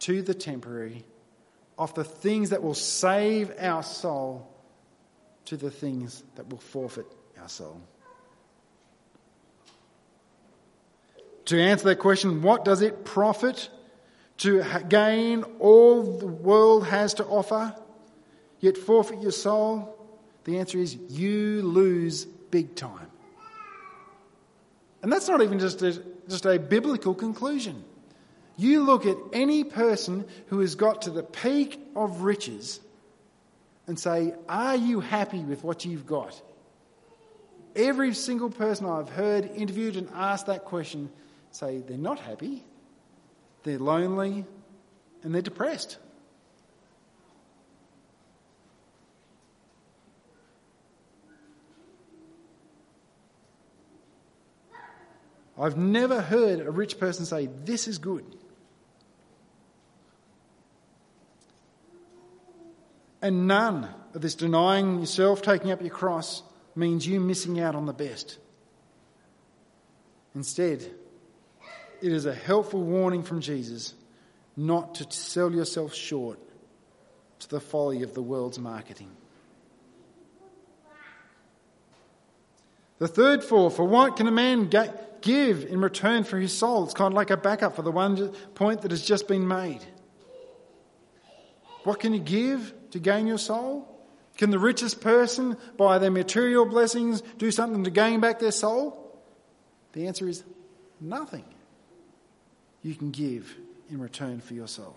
to 0.00 0.22
the 0.22 0.34
temporary, 0.34 1.04
of 1.78 1.94
the 1.94 2.04
things 2.04 2.50
that 2.50 2.62
will 2.62 2.74
save 2.74 3.52
our 3.58 3.82
soul 3.82 4.48
to 5.46 5.56
the 5.56 5.70
things 5.70 6.22
that 6.36 6.48
will 6.48 6.58
forfeit 6.58 7.06
our 7.40 7.48
soul. 7.48 7.80
To 11.46 11.60
answer 11.60 11.86
that 11.86 11.98
question, 11.98 12.42
what 12.42 12.64
does 12.64 12.80
it 12.80 13.04
profit 13.04 13.68
to 14.38 14.64
gain 14.88 15.44
all 15.59 16.03
the 16.03 16.27
world 16.27 16.87
has 16.87 17.14
to 17.14 17.25
offer, 17.25 17.75
yet 18.61 18.77
forfeit 18.77 19.20
your 19.20 19.33
soul? 19.33 19.97
The 20.44 20.59
answer 20.59 20.79
is 20.79 20.94
you 20.94 21.62
lose 21.62 22.25
big 22.25 22.75
time. 22.75 23.11
And 25.03 25.12
that's 25.12 25.29
not 25.29 25.42
even 25.42 25.59
just 25.59 25.83
a, 25.83 26.03
just 26.29 26.47
a 26.47 26.59
biblical 26.59 27.14
conclusion. 27.14 27.85
You 28.57 28.83
look 28.85 29.07
at 29.07 29.16
any 29.33 29.64
person 29.64 30.25
who 30.47 30.61
has 30.61 30.75
got 30.75 31.03
to 31.03 31.11
the 31.11 31.23
peak 31.23 31.81
of 31.97 32.23
riches 32.23 32.81
and 33.87 33.99
say, 33.99 34.35
Are 34.49 34.77
you 34.77 35.01
happy 35.01 35.40
with 35.40 35.64
what 35.64 35.85
you've 35.85 36.07
got? 36.07 36.40
Every 37.77 38.14
single 38.14 38.51
person 38.51 38.87
I've 38.87 39.09
heard 39.09 39.51
interviewed 39.57 39.97
and 39.97 40.09
asked 40.14 40.47
that 40.47 40.64
question 40.64 41.11
say 41.51 41.79
they're 41.87 41.99
not 41.99 42.20
happy, 42.20 42.64
they're 43.64 43.79
lonely, 43.79 44.44
and 45.22 45.35
they're 45.35 45.42
depressed. 45.42 45.98
I've 55.59 55.77
never 55.77 56.20
heard 56.20 56.61
a 56.61 56.70
rich 56.70 56.98
person 56.98 57.24
say, 57.24 57.48
This 57.64 57.88
is 57.88 57.98
good. 57.98 58.24
And 63.22 63.46
none 63.46 63.88
of 64.12 64.20
this 64.20 64.35
denying 64.35 65.00
yourself, 65.00 65.40
taking 65.40 65.70
up 65.70 65.81
your 65.81 65.90
cross, 65.90 66.42
means 66.77 67.07
you 67.07 67.20
missing 67.20 67.59
out 67.59 67.74
on 67.74 67.87
the 67.87 67.92
best. 67.92 68.38
Instead, 70.35 70.90
it 72.04 72.12
is 72.12 72.26
a 72.26 72.34
helpful 72.34 72.82
warning 72.82 73.22
from 73.22 73.40
Jesus 73.40 73.94
not 74.58 74.96
to 74.96 75.10
sell 75.10 75.50
yourself 75.50 75.94
short 75.94 76.38
to 77.38 77.48
the 77.48 77.60
folly 77.60 78.02
of 78.02 78.12
the 78.12 78.20
world's 78.20 78.58
marketing. 78.58 79.10
The 82.98 83.08
third 83.08 83.42
four, 83.42 83.70
for 83.70 83.84
what 83.86 84.16
can 84.16 84.26
a 84.26 84.30
man 84.30 84.70
give 85.22 85.64
in 85.64 85.80
return 85.80 86.24
for 86.24 86.38
his 86.38 86.52
soul? 86.52 86.84
It's 86.84 86.92
kind 86.92 87.10
of 87.10 87.16
like 87.16 87.30
a 87.30 87.38
backup 87.38 87.74
for 87.74 87.80
the 87.80 87.90
one 87.90 88.34
point 88.54 88.82
that 88.82 88.90
has 88.90 89.02
just 89.02 89.26
been 89.26 89.48
made. 89.48 89.80
What 91.84 92.00
can 92.00 92.12
you 92.12 92.20
give 92.20 92.74
to 92.90 92.98
gain 92.98 93.26
your 93.26 93.38
soul? 93.38 93.88
Can 94.36 94.50
the 94.50 94.58
richest 94.58 95.00
person, 95.00 95.56
by 95.78 95.96
their 95.98 96.10
material 96.10 96.66
blessings, 96.66 97.22
do 97.38 97.50
something 97.50 97.84
to 97.84 97.90
gain 97.90 98.20
back 98.20 98.40
their 98.40 98.52
soul? 98.52 99.22
The 99.94 100.06
answer 100.06 100.28
is 100.28 100.44
nothing 101.00 101.46
you 102.85 102.94
can 102.94 103.11
give 103.11 103.57
in 103.90 103.99
return 104.01 104.40
for 104.40 104.55
your 104.55 104.68
soul. 104.68 104.94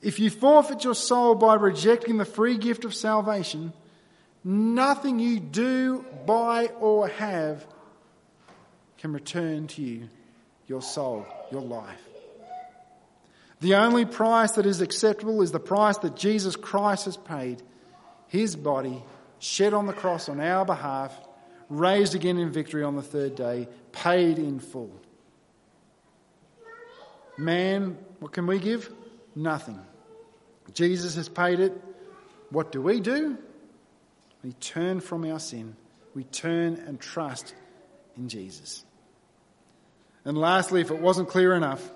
If 0.00 0.20
you 0.20 0.30
forfeit 0.30 0.84
your 0.84 0.94
soul 0.94 1.34
by 1.34 1.54
rejecting 1.54 2.18
the 2.18 2.24
free 2.24 2.56
gift 2.56 2.84
of 2.84 2.94
salvation, 2.94 3.72
nothing 4.44 5.18
you 5.18 5.40
do, 5.40 6.04
buy, 6.26 6.66
or 6.78 7.08
have 7.08 7.66
can 8.98 9.12
return 9.12 9.66
to 9.68 9.82
you 9.82 10.08
your 10.68 10.82
soul, 10.82 11.26
your 11.50 11.62
life. 11.62 12.02
The 13.60 13.74
only 13.74 14.04
price 14.04 14.52
that 14.52 14.66
is 14.66 14.80
acceptable 14.80 15.42
is 15.42 15.50
the 15.50 15.58
price 15.58 15.98
that 15.98 16.14
Jesus 16.14 16.54
Christ 16.54 17.06
has 17.06 17.16
paid 17.16 17.62
his 18.28 18.54
body, 18.54 19.02
shed 19.38 19.72
on 19.72 19.86
the 19.86 19.92
cross 19.92 20.28
on 20.28 20.38
our 20.38 20.64
behalf, 20.64 21.18
raised 21.68 22.14
again 22.14 22.38
in 22.38 22.50
victory 22.50 22.84
on 22.84 22.94
the 22.94 23.02
third 23.02 23.34
day, 23.34 23.66
paid 23.90 24.38
in 24.38 24.60
full. 24.60 24.92
Man, 27.38 27.96
what 28.18 28.32
can 28.32 28.46
we 28.46 28.58
give? 28.58 28.90
Nothing. 29.34 29.80
Jesus 30.74 31.14
has 31.14 31.28
paid 31.28 31.60
it. 31.60 31.72
What 32.50 32.72
do 32.72 32.82
we 32.82 33.00
do? 33.00 33.38
We 34.42 34.52
turn 34.54 35.00
from 35.00 35.24
our 35.24 35.38
sin. 35.38 35.76
We 36.14 36.24
turn 36.24 36.74
and 36.86 37.00
trust 37.00 37.54
in 38.16 38.28
Jesus. 38.28 38.84
And 40.24 40.36
lastly, 40.36 40.80
if 40.80 40.90
it 40.90 41.00
wasn't 41.00 41.28
clear 41.28 41.54
enough, 41.54 41.90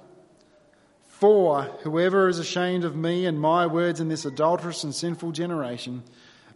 for 1.05 1.62
whoever 1.83 2.28
is 2.28 2.38
ashamed 2.38 2.85
of 2.85 2.96
me 2.96 3.26
and 3.26 3.40
my 3.40 3.66
words 3.66 4.00
in 4.00 4.09
this 4.09 4.24
adulterous 4.24 4.85
and 4.85 4.94
sinful 4.94 5.33
generation, 5.33 6.02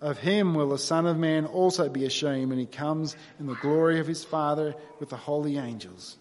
of 0.00 0.18
him 0.18 0.54
will 0.54 0.70
the 0.70 0.78
Son 0.78 1.06
of 1.06 1.16
Man 1.16 1.46
also 1.46 1.88
be 1.88 2.04
ashamed 2.04 2.50
when 2.50 2.58
he 2.58 2.66
comes 2.66 3.16
in 3.38 3.46
the 3.46 3.54
glory 3.54 4.00
of 4.00 4.06
his 4.06 4.24
Father 4.24 4.74
with 4.98 5.10
the 5.10 5.16
holy 5.16 5.56
angels. 5.56 6.16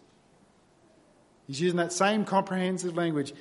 He's 1.47 1.61
using 1.61 1.77
that 1.77 1.93
same 1.93 2.25
comprehensive 2.25 2.95
language 2.95 3.33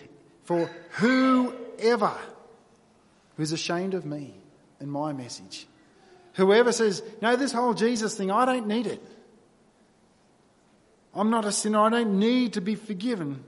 for 0.44 0.70
whoever 0.92 2.12
who's 3.36 3.52
ashamed 3.52 3.94
of 3.94 4.04
me 4.04 4.34
and 4.80 4.90
my 4.90 5.12
message. 5.12 5.66
Whoever 6.34 6.72
says, 6.72 7.02
No, 7.22 7.36
this 7.36 7.52
whole 7.52 7.74
Jesus 7.74 8.16
thing, 8.16 8.30
I 8.30 8.44
don't 8.44 8.66
need 8.66 8.86
it. 8.86 9.02
I'm 11.14 11.30
not 11.30 11.44
a 11.44 11.52
sinner. 11.52 11.78
I 11.78 11.90
don't 11.90 12.18
need 12.18 12.54
to 12.54 12.60
be 12.60 12.74
forgiven. 12.74 13.44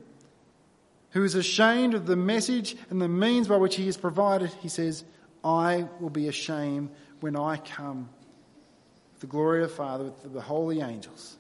Who 1.10 1.24
is 1.24 1.34
ashamed 1.34 1.94
of 1.94 2.06
the 2.06 2.16
message 2.16 2.76
and 2.90 3.00
the 3.00 3.08
means 3.08 3.48
by 3.48 3.56
which 3.56 3.76
he 3.76 3.88
is 3.88 3.96
provided, 3.96 4.50
he 4.60 4.68
says, 4.68 5.04
I 5.42 5.88
will 6.00 6.10
be 6.10 6.28
ashamed 6.28 6.90
when 7.20 7.36
I 7.36 7.56
come 7.56 8.08
with 9.12 9.20
the 9.20 9.26
glory 9.26 9.62
of 9.62 9.70
the 9.70 9.74
Father, 9.74 10.04
with 10.04 10.32
the 10.32 10.40
holy 10.40 10.80
angels. 10.80 11.36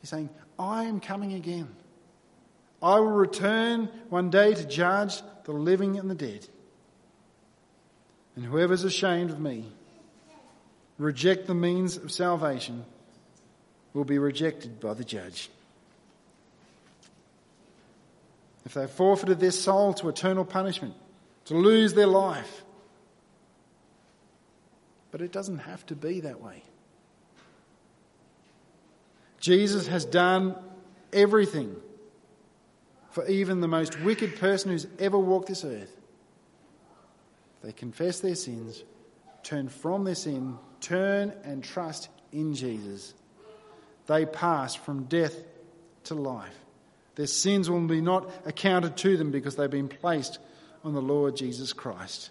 He's 0.00 0.10
saying, 0.10 0.30
I 0.60 0.84
am 0.84 1.00
coming 1.00 1.32
again. 1.32 1.68
I 2.82 3.00
will 3.00 3.10
return 3.10 3.88
one 4.10 4.28
day 4.28 4.52
to 4.52 4.64
judge 4.66 5.22
the 5.44 5.52
living 5.52 5.98
and 5.98 6.10
the 6.10 6.14
dead. 6.14 6.46
And 8.36 8.44
whoever 8.44 8.74
is 8.74 8.84
ashamed 8.84 9.30
of 9.30 9.40
me, 9.40 9.64
reject 10.98 11.46
the 11.46 11.54
means 11.54 11.96
of 11.96 12.12
salvation, 12.12 12.84
will 13.94 14.04
be 14.04 14.18
rejected 14.18 14.80
by 14.80 14.92
the 14.92 15.04
judge. 15.04 15.48
If 18.66 18.74
they 18.74 18.86
forfeited 18.86 19.40
their 19.40 19.50
soul 19.50 19.94
to 19.94 20.10
eternal 20.10 20.44
punishment, 20.44 20.94
to 21.46 21.54
lose 21.54 21.94
their 21.94 22.06
life. 22.06 22.62
But 25.10 25.22
it 25.22 25.32
doesn't 25.32 25.60
have 25.60 25.86
to 25.86 25.96
be 25.96 26.20
that 26.20 26.40
way. 26.40 26.62
Jesus 29.40 29.86
has 29.86 30.04
done 30.04 30.54
everything 31.12 31.74
for 33.10 33.26
even 33.26 33.60
the 33.60 33.68
most 33.68 33.98
wicked 34.00 34.36
person 34.36 34.70
who's 34.70 34.86
ever 34.98 35.18
walked 35.18 35.48
this 35.48 35.64
earth. 35.64 35.96
They 37.62 37.72
confess 37.72 38.20
their 38.20 38.34
sins, 38.34 38.84
turn 39.42 39.68
from 39.68 40.04
their 40.04 40.14
sin, 40.14 40.58
turn 40.80 41.32
and 41.42 41.64
trust 41.64 42.08
in 42.32 42.54
Jesus. 42.54 43.14
They 44.06 44.26
pass 44.26 44.74
from 44.74 45.04
death 45.04 45.34
to 46.04 46.14
life. 46.14 46.56
Their 47.16 47.26
sins 47.26 47.68
will 47.68 47.86
be 47.86 48.00
not 48.00 48.30
accounted 48.46 48.96
to 48.98 49.16
them 49.16 49.30
because 49.30 49.56
they've 49.56 49.70
been 49.70 49.88
placed 49.88 50.38
on 50.84 50.94
the 50.94 51.02
Lord 51.02 51.36
Jesus 51.36 51.72
Christ. 51.72 52.30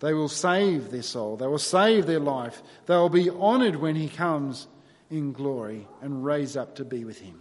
They 0.00 0.14
will 0.14 0.28
save 0.28 0.90
their 0.90 1.02
soul. 1.02 1.36
They 1.36 1.46
will 1.46 1.58
save 1.58 2.06
their 2.06 2.20
life. 2.20 2.62
They 2.86 2.94
will 2.94 3.08
be 3.08 3.30
honoured 3.30 3.76
when 3.76 3.96
He 3.96 4.08
comes 4.08 4.66
in 5.10 5.32
glory 5.32 5.86
and 6.00 6.24
raise 6.24 6.56
up 6.56 6.76
to 6.76 6.84
be 6.84 7.04
with 7.04 7.20
Him. 7.20 7.40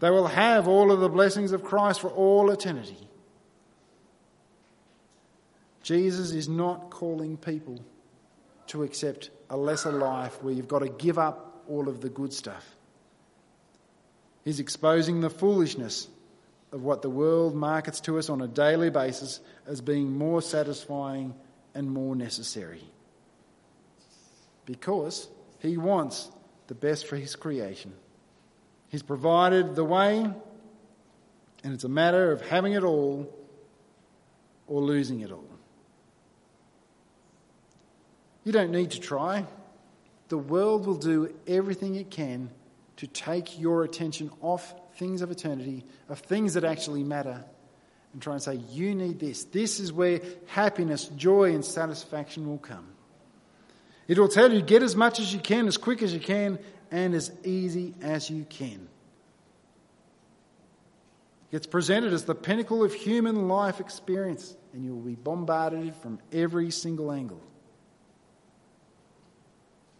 They 0.00 0.10
will 0.10 0.26
have 0.26 0.68
all 0.68 0.92
of 0.92 1.00
the 1.00 1.08
blessings 1.08 1.52
of 1.52 1.64
Christ 1.64 2.00
for 2.00 2.10
all 2.10 2.50
eternity. 2.50 3.08
Jesus 5.82 6.32
is 6.32 6.48
not 6.48 6.90
calling 6.90 7.36
people 7.36 7.80
to 8.68 8.82
accept 8.82 9.30
a 9.48 9.56
lesser 9.56 9.92
life 9.92 10.42
where 10.42 10.52
you've 10.52 10.68
got 10.68 10.80
to 10.80 10.88
give 10.88 11.18
up 11.18 11.62
all 11.68 11.88
of 11.88 12.00
the 12.00 12.08
good 12.08 12.32
stuff. 12.32 12.74
He's 14.44 14.60
exposing 14.60 15.20
the 15.20 15.30
foolishness 15.30 16.08
of 16.72 16.82
what 16.82 17.02
the 17.02 17.10
world 17.10 17.54
markets 17.54 18.00
to 18.00 18.18
us 18.18 18.28
on 18.28 18.42
a 18.42 18.48
daily 18.48 18.90
basis 18.90 19.40
as 19.66 19.80
being 19.80 20.16
more 20.16 20.42
satisfying 20.42 21.34
and 21.74 21.90
more 21.90 22.16
necessary. 22.16 22.82
Because 24.64 25.28
he 25.66 25.76
wants 25.76 26.30
the 26.66 26.74
best 26.74 27.06
for 27.06 27.16
his 27.16 27.36
creation. 27.36 27.92
He's 28.88 29.02
provided 29.02 29.74
the 29.74 29.84
way, 29.84 30.26
and 31.64 31.74
it's 31.74 31.84
a 31.84 31.88
matter 31.88 32.32
of 32.32 32.40
having 32.40 32.72
it 32.72 32.84
all 32.84 33.32
or 34.66 34.80
losing 34.80 35.20
it 35.20 35.32
all. 35.32 35.44
You 38.44 38.52
don't 38.52 38.70
need 38.70 38.92
to 38.92 39.00
try. 39.00 39.44
The 40.28 40.38
world 40.38 40.86
will 40.86 40.98
do 40.98 41.34
everything 41.46 41.96
it 41.96 42.10
can 42.10 42.50
to 42.96 43.06
take 43.06 43.58
your 43.58 43.84
attention 43.84 44.30
off 44.40 44.74
things 44.96 45.20
of 45.20 45.30
eternity, 45.30 45.84
of 46.08 46.20
things 46.20 46.54
that 46.54 46.64
actually 46.64 47.02
matter, 47.04 47.44
and 48.12 48.22
try 48.22 48.34
and 48.34 48.42
say, 48.42 48.54
You 48.70 48.94
need 48.94 49.18
this. 49.18 49.44
This 49.44 49.80
is 49.80 49.92
where 49.92 50.20
happiness, 50.46 51.06
joy, 51.16 51.54
and 51.54 51.64
satisfaction 51.64 52.48
will 52.48 52.58
come. 52.58 52.86
It 54.08 54.18
will 54.18 54.28
tell 54.28 54.52
you, 54.52 54.62
Get 54.62 54.82
as 54.82 54.94
much 54.94 55.18
as 55.20 55.32
you 55.32 55.40
can, 55.40 55.66
as 55.66 55.76
quick 55.76 56.02
as 56.02 56.12
you 56.14 56.20
can, 56.20 56.58
and 56.90 57.14
as 57.14 57.32
easy 57.44 57.94
as 58.00 58.30
you 58.30 58.44
can. 58.48 58.88
It's 61.52 61.66
presented 61.66 62.12
as 62.12 62.24
the 62.24 62.34
pinnacle 62.34 62.82
of 62.82 62.92
human 62.92 63.48
life 63.48 63.80
experience, 63.80 64.56
and 64.72 64.84
you 64.84 64.94
will 64.94 65.02
be 65.02 65.14
bombarded 65.14 65.94
from 65.96 66.18
every 66.32 66.70
single 66.70 67.12
angle. 67.12 67.40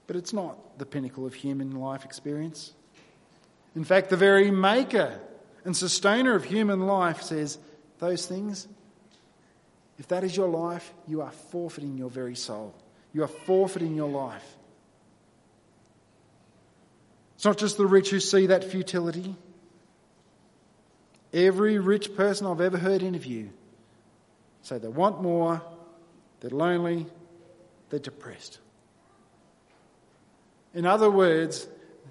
But 0.07 0.17
it's 0.17 0.33
not 0.33 0.79
the 0.79 0.87
pinnacle 0.87 1.27
of 1.27 1.35
human 1.35 1.73
life 1.73 2.05
experience. 2.05 2.73
In 3.75 3.85
fact, 3.85 4.11
the 4.11 4.17
very 4.17 4.51
maker 4.51 5.21
and 5.65 5.77
sustainer 5.77 6.35
of 6.35 6.45
human 6.45 6.87
life 6.87 7.23
says 7.23 7.59
those 7.99 8.27
things, 8.27 8.69
if 9.99 10.09
that 10.09 10.25
is 10.25 10.37
your 10.37 10.49
life, 10.49 10.93
you 11.09 11.23
are 11.23 11.31
forfeiting 11.31 11.97
your 11.97 12.11
very 12.11 12.37
soul. 12.37 12.75
You 13.17 13.25
are 13.25 13.29
forfeiting 13.29 13.95
your 13.95 14.11
life. 14.11 14.45
It's 17.37 17.47
not 17.47 17.57
just 17.57 17.79
the 17.79 17.87
rich 17.87 18.11
who 18.11 18.21
see 18.21 18.49
that 18.49 18.63
futility. 18.63 19.35
Every 21.33 21.79
rich 21.79 22.15
person 22.15 22.47
I've 22.47 22.61
ever 22.61 22.77
heard 22.77 23.03
interview 23.03 23.49
say 24.61 24.77
they 24.77 24.89
want 24.89 25.23
more, 25.23 25.63
they're 26.41 26.51
lonely, 26.51 27.07
they're 27.89 28.01
depressed. 28.01 28.59
In 30.75 30.85
other 30.85 31.11
words, 31.11 31.67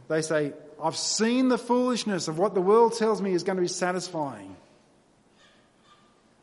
they 0.07 0.23
say, 0.23 0.53
I've 0.81 0.97
seen 0.97 1.49
the 1.49 1.59
foolishness 1.59 2.27
of 2.27 2.39
what 2.39 2.55
the 2.55 2.61
world 2.61 2.97
tells 2.97 3.21
me 3.21 3.33
is 3.33 3.43
going 3.43 3.57
to 3.57 3.61
be 3.61 3.67
satisfying, 3.67 4.55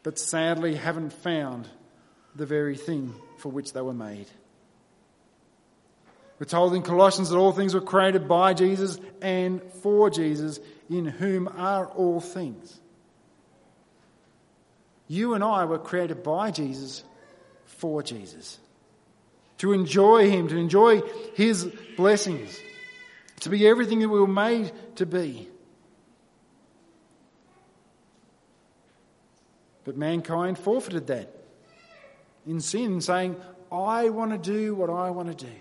but 0.05 0.21
sadly 0.21 0.77
haven't 0.77 1.13
found 1.15 1.67
the 2.37 2.47
very 2.47 2.77
thing 2.77 3.13
for 3.39 3.49
which 3.49 3.73
they 3.73 3.81
were 3.81 3.93
made. 3.93 4.29
We're 6.43 6.47
told 6.47 6.75
in 6.75 6.83
Colossians 6.83 7.31
that 7.31 7.37
all 7.37 7.53
things 7.53 7.73
were 7.73 7.81
created 7.81 8.27
by 8.27 8.53
Jesus 8.53 8.99
and 9.21 9.63
for 9.75 10.11
Jesus, 10.11 10.59
in 10.91 11.05
whom 11.05 11.47
are 11.47 11.87
all 11.87 12.19
things. 12.19 12.81
You 15.07 15.35
and 15.35 15.45
I 15.45 15.67
were 15.67 15.79
created 15.79 16.25
by 16.25 16.51
Jesus 16.51 17.05
for 17.65 18.03
Jesus. 18.03 18.59
To 19.59 19.73
enjoy 19.73 20.31
Him, 20.31 20.49
to 20.49 20.57
enjoy 20.57 21.03
His 21.35 21.65
blessings, 21.97 22.59
to 23.43 23.49
be 23.49 23.65
everything 23.69 24.01
that 24.01 24.09
we 24.09 24.19
were 24.19 24.27
made 24.27 24.73
to 24.97 25.07
be. 25.07 25.49
But 29.85 29.97
mankind 29.97 30.59
forfeited 30.59 31.07
that 31.07 31.33
in 32.49 32.59
sin, 32.61 33.01
saying, 33.01 33.37
I 33.71 34.09
want 34.09 34.33
to 34.33 34.39
do 34.39 34.75
what 34.75 34.91
I 34.91 35.11
want 35.11 35.29
to 35.29 35.47
do. 35.47 35.53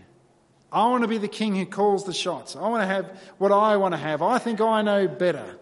I 0.72 0.88
want 0.88 1.04
to 1.04 1.08
be 1.08 1.18
the 1.18 1.28
king 1.28 1.56
who 1.56 1.66
calls 1.66 2.06
the 2.06 2.14
shots. 2.14 2.56
I 2.56 2.68
want 2.68 2.82
to 2.82 2.88
have 2.88 3.20
what 3.38 3.52
I 3.52 3.76
want 3.78 3.94
to 3.94 3.98
have. 3.98 4.22
I 4.22 4.38
think 4.38 4.62
I 4.62 4.82
know 4.82 5.08
better. 5.08 5.58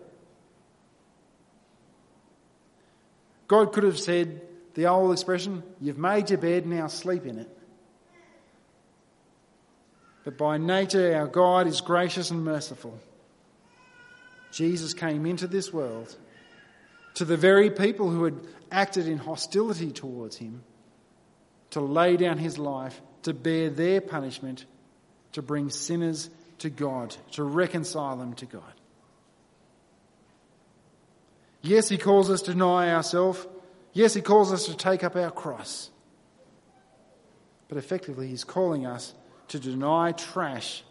God 3.47 3.73
could 3.73 3.83
have 3.83 3.99
said 3.99 4.41
the 4.75 4.85
old 4.85 5.11
expression, 5.11 5.63
You've 5.81 5.97
made 5.97 6.29
your 6.29 6.37
bed, 6.37 6.67
now 6.67 6.87
sleep 6.87 7.25
in 7.25 7.39
it. 7.39 7.49
But 10.23 10.37
by 10.37 10.57
nature, 10.57 11.15
our 11.15 11.27
God 11.27 11.65
is 11.65 11.81
gracious 11.81 12.29
and 12.29 12.45
merciful. 12.45 12.99
Jesus 14.51 14.93
came 14.93 15.25
into 15.25 15.47
this 15.47 15.73
world 15.73 16.15
to 17.15 17.25
the 17.25 17.37
very 17.37 17.71
people 17.71 18.09
who 18.11 18.23
had 18.25 18.35
acted 18.71 19.07
in 19.07 19.17
hostility 19.17 19.91
towards 19.91 20.37
him 20.37 20.63
to 21.71 21.81
lay 21.81 22.17
down 22.17 22.37
his 22.37 22.59
life 22.59 23.01
to 23.23 23.33
bear 23.33 23.69
their 23.69 24.01
punishment 24.01 24.65
to 25.33 25.41
bring 25.41 25.69
sinners 25.69 26.29
to 26.59 26.69
God, 26.69 27.15
to 27.31 27.43
reconcile 27.43 28.17
them 28.17 28.33
to 28.35 28.45
God. 28.45 28.73
Yes, 31.61 31.89
he 31.89 31.97
calls 31.97 32.29
us 32.29 32.41
to 32.43 32.53
deny 32.53 32.93
ourselves. 32.93 33.45
Yes, 33.93 34.13
he 34.13 34.21
calls 34.21 34.53
us 34.53 34.65
to 34.65 34.75
take 34.75 35.03
up 35.03 35.15
our 35.15 35.31
cross. 35.31 35.89
But 37.67 37.77
effectively, 37.77 38.27
he's 38.27 38.43
calling 38.43 38.85
us 38.85 39.13
to 39.49 39.59
deny 39.59 40.11
trash 40.13 40.83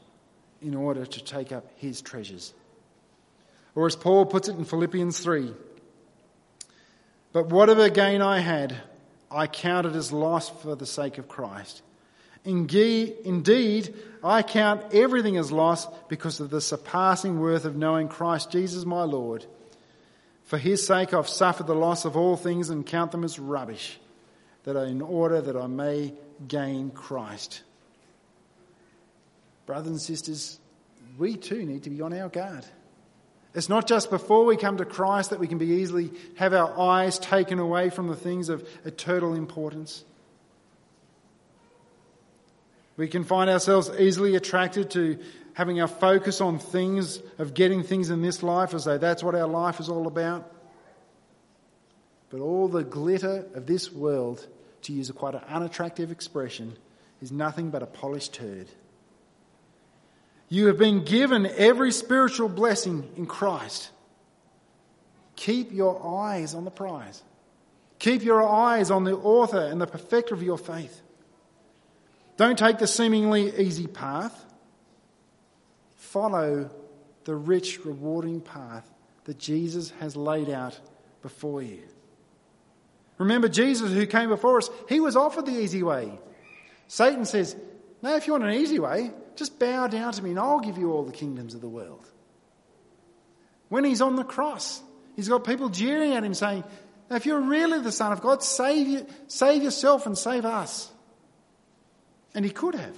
in 0.61 0.75
order 0.75 1.07
to 1.07 1.25
take 1.25 1.53
up 1.53 1.71
his 1.77 2.03
treasures. 2.03 2.53
Or 3.75 3.87
as 3.87 3.97
Paul 3.97 4.27
puts 4.27 4.49
it 4.49 4.57
in 4.57 4.65
Philippians 4.65 5.21
3 5.21 5.55
But 7.33 7.49
whatever 7.49 7.89
gain 7.89 8.21
I 8.21 8.41
had, 8.41 8.77
I 9.31 9.47
counted 9.47 9.95
as 9.95 10.13
loss 10.13 10.49
for 10.49 10.75
the 10.75 10.87
sake 10.87 11.19
of 11.19 11.29
Christ. 11.29 11.83
Indeed, 12.45 13.95
I 14.23 14.43
count 14.43 14.95
everything 14.95 15.37
as 15.37 15.53
loss 15.53 15.87
because 16.09 16.41
of 16.41 16.51
the 16.51 16.61
surpassing 16.61 17.41
worth 17.41 17.65
of 17.65 17.77
knowing 17.77 18.09
Christ 18.09 18.51
Jesus 18.51 18.85
my 18.85 19.03
Lord. 19.03 19.45
For 20.45 20.59
his 20.59 20.87
sake 20.87 21.13
I've 21.13 21.29
suffered 21.29 21.67
the 21.67 21.75
loss 21.75 22.05
of 22.05 22.17
all 22.17 22.37
things 22.37 22.71
and 22.71 22.87
count 22.87 23.13
them 23.13 23.25
as 23.25 23.39
rubbish, 23.39 23.99
that 24.65 24.77
in 24.77 25.03
order 25.03 25.41
that 25.41 25.57
I 25.57 25.67
may 25.67 26.15
gain 26.47 26.91
Christ. 26.91 27.63
Brothers 29.67 29.89
and 29.89 30.01
sisters, 30.01 30.59
we 31.19 31.37
too 31.37 31.67
need 31.67 31.83
to 31.83 31.91
be 31.91 32.01
on 32.01 32.15
our 32.15 32.31
guard. 32.31 32.65
It's 33.55 33.69
not 33.69 33.87
just 33.87 34.09
before 34.09 34.45
we 34.45 34.57
come 34.57 34.77
to 34.79 34.85
Christ 34.85 35.31
that 35.31 35.41
we 35.41 35.49
can 35.49 35.59
be 35.59 35.67
easily 35.67 36.11
have 36.37 36.55
our 36.55 36.79
eyes 36.79 37.19
taken 37.19 37.59
away 37.59 37.91
from 37.91 38.09
the 38.09 38.17
things 38.17 38.49
of 38.49 38.67
eternal 38.85 39.35
importance. 39.35 40.05
We 42.99 43.07
can 43.07 43.23
find 43.23 43.49
ourselves 43.49 43.91
easily 43.97 44.35
attracted 44.35 44.91
to 44.91 45.19
having 45.55 45.81
our 45.81 45.87
focus 45.89 46.41
on 46.41 46.59
things, 46.59 47.21
of 47.39 47.55
getting 47.55 47.85
things 47.85 48.11
in 48.11 48.23
this 48.23 48.43
life 48.43 48.75
as 48.75 48.85
though 48.85 48.99
that's 48.99 49.23
what 49.23 49.37
our 49.37 49.47
life 49.47 49.79
is 49.79 49.89
all 49.89 50.09
about. 50.09 50.53
But 52.29 52.41
all 52.41 52.67
the 52.67 52.83
glitter 52.83 53.47
of 53.55 53.67
this 53.67 53.93
world, 53.93 54.45
to 54.83 54.93
use 54.93 55.09
a 55.09 55.13
quite 55.13 55.35
an 55.35 55.43
unattractive 55.49 56.11
expression, 56.11 56.77
is 57.23 57.31
nothing 57.31 57.71
but 57.71 57.85
a 57.85 57.87
polished 57.87 58.35
turd. 58.35 58.67
You 60.49 60.67
have 60.67 60.79
been 60.79 61.05
given 61.05 61.47
every 61.47 61.93
spiritual 61.93 62.49
blessing 62.49 63.09
in 63.17 63.27
Christ. 63.27 63.91
Keep 65.37 65.73
your 65.73 66.05
eyes 66.05 66.53
on 66.53 66.65
the 66.65 66.71
prize. 66.73 67.23
Keep 68.01 68.25
your 68.25 68.43
eyes 68.43 68.91
on 68.91 69.05
the 69.05 69.17
author 69.17 69.61
and 69.61 69.81
the 69.81 69.87
perfecter 69.87 70.35
of 70.35 70.43
your 70.43 70.59
faith. 70.59 71.01
Don't 72.39 72.57
take 72.57 72.79
the 72.79 72.87
seemingly 72.87 73.53
easy 73.61 73.89
path. 73.89 74.47
Follow 75.97 76.71
the 77.25 77.35
rich, 77.35 77.85
rewarding 77.85 78.41
path 78.41 78.89
that 79.25 79.39
Jesus 79.39 79.91
has 79.99 80.17
laid 80.17 80.49
out 80.49 80.79
before 81.21 81.61
you. 81.61 81.83
Remember, 83.19 83.49
Jesus, 83.49 83.93
who 83.93 84.07
came 84.07 84.29
before 84.29 84.59
us, 84.59 84.71
he 84.89 85.01
was 85.01 85.17
offered 85.17 85.47
the 85.47 85.61
easy 85.61 85.83
way. 85.83 86.17
Satan 86.87 87.25
says, 87.25 87.57
No, 88.03 88.15
if 88.15 88.29
you 88.29 88.33
want 88.33 88.45
an 88.45 88.55
easy 88.55 88.79
way, 88.79 89.11
just 89.35 89.59
bow 89.59 89.89
down 89.89 90.13
to 90.13 90.23
me 90.23 90.31
and 90.31 90.39
I'll 90.39 90.61
give 90.61 90.79
you 90.79 90.93
all 90.93 91.03
the 91.03 91.13
kingdoms 91.13 91.55
of 91.55 91.61
the 91.61 91.69
world. 91.69 92.09
When 93.69 93.83
he's 93.83 94.01
on 94.01 94.15
the 94.15 94.25
cross, 94.25 94.81
he's 95.17 95.29
got 95.29 95.43
people 95.43 95.71
jeering 95.71 96.13
at 96.15 96.23
him 96.23 96.35
saying, 96.35 96.63
If 97.11 97.27
you're 97.27 97.41
really 97.41 97.81
the 97.81 97.93
Son 97.93 98.13
of 98.13 98.21
God, 98.21 98.45
save, 98.45 98.87
you, 98.87 99.07
save 99.27 99.65
yourself 99.65 100.07
and 100.07 100.17
save 100.17 100.45
us. 100.45 100.93
And 102.35 102.45
he 102.45 102.51
could 102.51 102.75
have. 102.75 102.97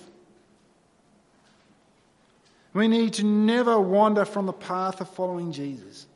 We 2.72 2.88
need 2.88 3.14
to 3.14 3.24
never 3.24 3.80
wander 3.80 4.24
from 4.24 4.46
the 4.46 4.52
path 4.52 5.00
of 5.00 5.08
following 5.10 5.52
Jesus. 5.52 6.06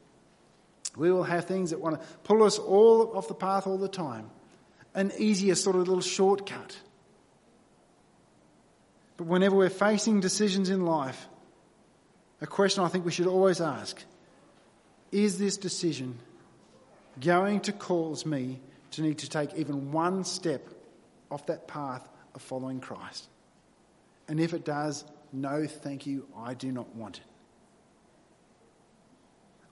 We 0.96 1.10
will 1.10 1.24
have 1.24 1.46
things 1.46 1.70
that 1.70 1.80
want 1.80 2.00
to 2.00 2.06
pull 2.22 2.44
us 2.44 2.58
all 2.58 3.16
off 3.16 3.26
the 3.26 3.34
path 3.34 3.66
all 3.66 3.78
the 3.78 3.88
time. 3.88 4.30
An 4.94 5.10
easier 5.18 5.56
sort 5.56 5.74
of 5.74 5.88
little 5.88 6.00
shortcut. 6.00 6.76
But 9.16 9.26
whenever 9.26 9.56
we're 9.56 9.70
facing 9.70 10.20
decisions 10.20 10.70
in 10.70 10.84
life, 10.86 11.28
a 12.40 12.46
question 12.46 12.84
I 12.84 12.88
think 12.88 13.04
we 13.04 13.12
should 13.12 13.26
always 13.26 13.60
ask 13.60 14.02
is 15.10 15.38
this 15.38 15.56
decision 15.56 16.18
going 17.20 17.60
to 17.60 17.72
cause 17.72 18.26
me 18.26 18.60
to 18.92 19.02
need 19.02 19.18
to 19.18 19.28
take 19.28 19.54
even 19.54 19.92
one 19.92 20.24
step 20.24 20.68
off 21.30 21.46
that 21.46 21.66
path 21.66 22.08
of 22.34 22.42
following 22.42 22.80
Christ? 22.80 23.28
And 24.28 24.40
if 24.40 24.54
it 24.54 24.64
does, 24.64 25.04
no, 25.32 25.66
thank 25.66 26.06
you, 26.06 26.26
I 26.36 26.54
do 26.54 26.72
not 26.72 26.94
want 26.94 27.18
it. 27.18 27.24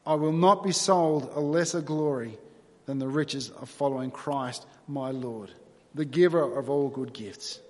I 0.04 0.14
will 0.14 0.32
not 0.32 0.64
be 0.64 0.72
sold 0.72 1.30
a 1.34 1.40
lesser 1.40 1.80
glory 1.80 2.36
than 2.86 2.98
the 2.98 3.08
riches 3.08 3.50
of 3.50 3.70
following 3.70 4.10
Christ, 4.10 4.66
my 4.88 5.10
Lord, 5.10 5.52
the 5.94 6.04
giver 6.04 6.58
of 6.58 6.68
all 6.68 6.88
good 6.88 7.12
gifts. 7.12 7.60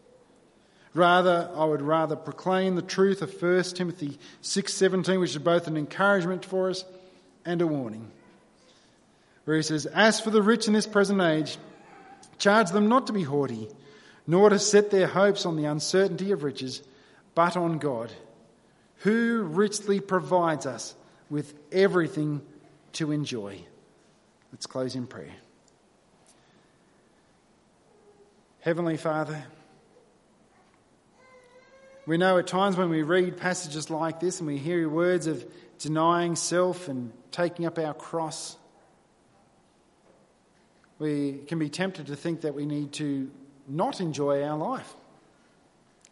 Rather, 0.95 1.51
I 1.55 1.65
would 1.65 1.83
rather 1.83 2.17
proclaim 2.17 2.77
the 2.77 2.83
truth 2.83 3.23
of 3.23 3.31
1 3.33 3.77
Timothy 3.77 4.19
6:17, 4.43 5.21
which 5.21 5.31
is 5.31 5.39
both 5.39 5.67
an 5.67 5.77
encouragement 5.77 6.45
for 6.45 6.71
us 6.71 6.85
and 7.45 7.61
a 7.61 7.67
warning. 7.67 8.11
Where 9.45 9.57
he 9.57 9.63
says, 9.63 9.87
"As 9.87 10.21
for 10.21 10.31
the 10.31 10.43
rich 10.43 10.67
in 10.67 10.75
this 10.75 10.87
present 10.87 11.21
age, 11.21 11.59
charge 12.39 12.71
them 12.71 12.89
not 12.89 13.07
to 13.07 13.13
be 13.13 13.25
haughty, 13.25 13.69
nor 14.27 14.51
to 14.51 14.59
set 14.59 14.91
their 14.91 15.07
hopes 15.07 15.47
on 15.47 15.57
the 15.57 15.65
uncertainty 15.65 16.33
of 16.33 16.45
riches, 16.45 16.83
but 17.35 17.57
on 17.57 17.79
God, 17.79 18.13
who 18.99 19.43
richly 19.43 20.01
provides 20.01 20.67
us 20.67 20.95
with 21.29 21.55
everything 21.73 22.43
to 22.93 23.11
enjoy. 23.11 23.59
Let's 24.53 24.67
close 24.67 24.95
in 24.95 25.07
prayer. 25.07 25.35
Heavenly 28.61 28.97
Father, 28.97 29.43
we 32.07 32.17
know 32.17 32.39
at 32.39 32.47
times 32.47 32.77
when 32.77 32.91
we 32.91 33.03
read 33.03 33.37
passages 33.37 33.91
like 33.91 34.21
this 34.21 34.39
and 34.39 34.47
we 34.47 34.59
hear 34.59 34.79
your 34.79 34.89
words 34.89 35.27
of 35.27 35.45
denying 35.79 36.37
self 36.37 36.89
and 36.89 37.13
taking 37.33 37.65
up 37.67 37.79
our 37.79 37.95
cross, 37.95 38.57
we 40.99 41.41
can 41.49 41.59
be 41.59 41.69
tempted 41.69 42.07
to 42.07 42.15
think 42.15 42.43
that 42.43 42.55
we 42.55 42.67
need 42.67 42.93
to 42.93 43.31
not 43.73 44.01
enjoy 44.01 44.43
our 44.43 44.57
life. 44.57 44.95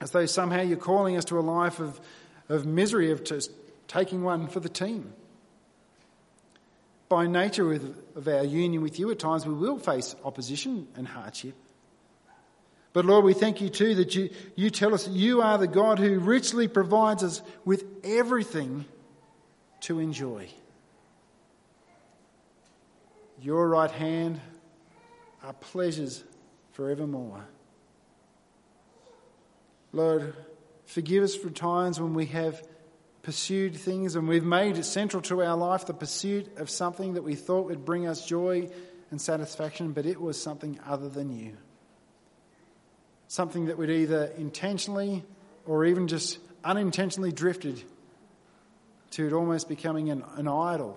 As 0.01 0.11
though 0.13 0.27
somehow 0.27 0.63
you're 0.63 0.79
calling 0.79 1.17
us 1.17 1.27
to 1.27 1.39
a 1.39 1.41
life 1.41 1.79
of, 1.79 2.01
of 2.49 2.65
misery, 2.65 3.11
of 3.11 3.23
just 3.23 3.51
taking 3.87 4.23
one 4.23 4.49
for 4.49 4.61
the 4.61 4.69
team. 4.69 5.13
By 7.09 7.27
nature 7.27 7.73
of 7.73 8.29
our 8.29 8.45
union 8.45 8.83
with 8.83 8.99
you, 8.99 9.11
at 9.11 9.19
times 9.19 9.45
we 9.45 9.53
will 9.53 9.79
face 9.79 10.15
opposition 10.25 10.89
and 10.97 11.07
hardship. 11.07 11.55
But 12.93 13.05
Lord, 13.05 13.25
we 13.25 13.35
thank 13.35 13.61
you 13.61 13.69
too 13.69 13.97
that 13.97 14.15
you, 14.15 14.31
you 14.57 14.71
tell 14.71 14.95
us 14.95 15.07
you 15.07 15.43
are 15.43 15.59
the 15.59 15.69
God 15.69 15.99
who 15.99 16.19
richly 16.19 16.67
provides 16.67 17.23
us 17.23 17.43
with 17.65 17.85
everything 18.05 18.85
to 19.83 19.99
enjoy. 19.99 20.49
Your 23.43 23.69
right 23.69 23.91
hand 23.91 24.41
are 25.43 25.53
pleasures 25.53 26.25
forevermore. 26.81 27.45
Lord, 29.93 30.35
forgive 30.87 31.23
us 31.23 31.37
for 31.37 31.51
times 31.51 32.01
when 32.01 32.15
we 32.15 32.25
have 32.25 32.67
pursued 33.23 33.77
things 33.77 34.17
and 34.17 34.27
we've 34.27 34.47
made 34.47 34.79
it 34.79 34.85
central 34.85 35.21
to 35.25 35.43
our 35.43 35.59
life 35.59 35.85
the 35.85 35.93
pursuit 35.93 36.57
of 36.57 36.71
something 36.71 37.13
that 37.13 37.23
we 37.23 37.35
thought 37.35 37.67
would 37.67 37.85
bring 37.85 38.07
us 38.07 38.25
joy 38.25 38.67
and 39.11 39.21
satisfaction, 39.21 39.93
but 39.93 40.07
it 40.07 40.19
was 40.19 40.41
something 40.41 40.81
other 40.87 41.11
than 41.11 41.31
you. 41.31 41.55
Something 43.29 43.67
that 43.67 43.77
would 43.77 43.91
either 43.91 44.33
intentionally 44.39 45.23
or 45.67 45.85
even 45.85 46.09
just 46.09 46.39
unintentionally 46.65 47.31
drifted 47.31 47.85
to 49.11 49.27
it 49.27 49.35
almost 49.35 49.69
becoming 49.69 50.09
an, 50.09 50.25
an 50.37 50.49
idol 50.49 50.97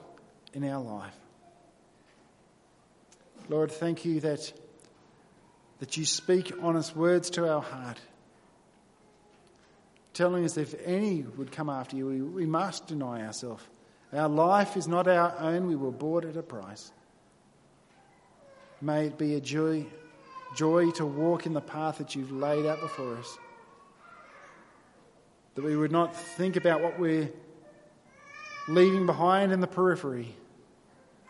in 0.53 0.63
our 0.63 0.81
life. 0.81 1.17
Lord, 3.49 3.69
thank 3.69 4.05
you 4.05 4.21
that, 4.21 4.53
that 5.79 5.97
you 5.97 6.05
speak 6.05 6.51
honest 6.61 6.95
words 6.95 7.29
to 7.31 7.49
our 7.49 7.61
heart 7.61 7.99
telling 10.13 10.45
us 10.45 10.57
if 10.57 10.75
any 10.85 11.23
would 11.37 11.51
come 11.51 11.69
after 11.69 11.95
you, 11.95 12.07
we, 12.07 12.21
we 12.21 12.45
must 12.45 12.87
deny 12.87 13.25
ourselves. 13.25 13.63
Our 14.13 14.29
life 14.29 14.77
is 14.77 14.87
not 14.87 15.07
our 15.07 15.35
own, 15.39 15.67
we 15.67 15.75
were 15.75 15.91
bought 15.91 16.23
at 16.23 16.37
a 16.37 16.43
price. 16.43 16.91
May 18.79 19.07
it 19.07 19.17
be 19.17 19.35
a 19.35 19.41
joy, 19.41 19.85
joy 20.55 20.91
to 20.91 21.05
walk 21.05 21.45
in 21.45 21.53
the 21.53 21.61
path 21.61 21.97
that 21.97 22.15
you've 22.15 22.31
laid 22.31 22.65
out 22.65 22.79
before 22.79 23.17
us. 23.17 23.37
That 25.55 25.63
we 25.63 25.75
would 25.75 25.91
not 25.91 26.15
think 26.15 26.57
about 26.57 26.81
what 26.81 26.99
we're 26.99 27.31
leaving 28.67 29.05
behind 29.05 29.51
in 29.51 29.61
the 29.61 29.67
periphery, 29.67 30.35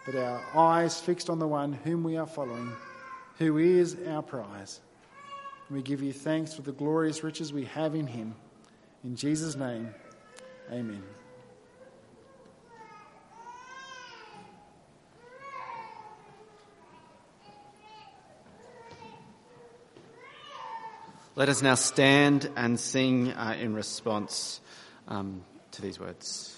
but 0.06 0.16
our 0.16 0.41
eyes 0.56 1.00
fixed 1.00 1.30
on 1.30 1.39
the 1.39 1.48
one 1.48 1.74
whom 1.74 2.04
we 2.04 2.18
are 2.18 2.28
following, 2.28 2.72
who 3.38 3.57
is 3.57 3.97
our 4.07 4.21
prize. 4.21 4.79
we 5.69 5.81
give 5.81 6.01
you 6.01 6.13
thanks 6.13 6.53
for 6.53 6.61
the 6.61 6.71
glorious 6.71 7.23
riches 7.23 7.51
we 7.51 7.65
have 7.65 7.95
in 7.95 8.07
him. 8.07 8.36
In 9.03 9.15
Jesus' 9.15 9.55
name, 9.55 9.93
amen. 10.71 11.03
Let 21.36 21.49
us 21.49 21.63
now 21.63 21.73
stand 21.73 22.47
and 22.55 22.79
sing 22.79 23.31
uh, 23.31 23.55
in 23.59 23.73
response 23.73 24.61
um, 25.07 25.43
to 25.71 25.81
these 25.81 25.99
words. 25.99 26.51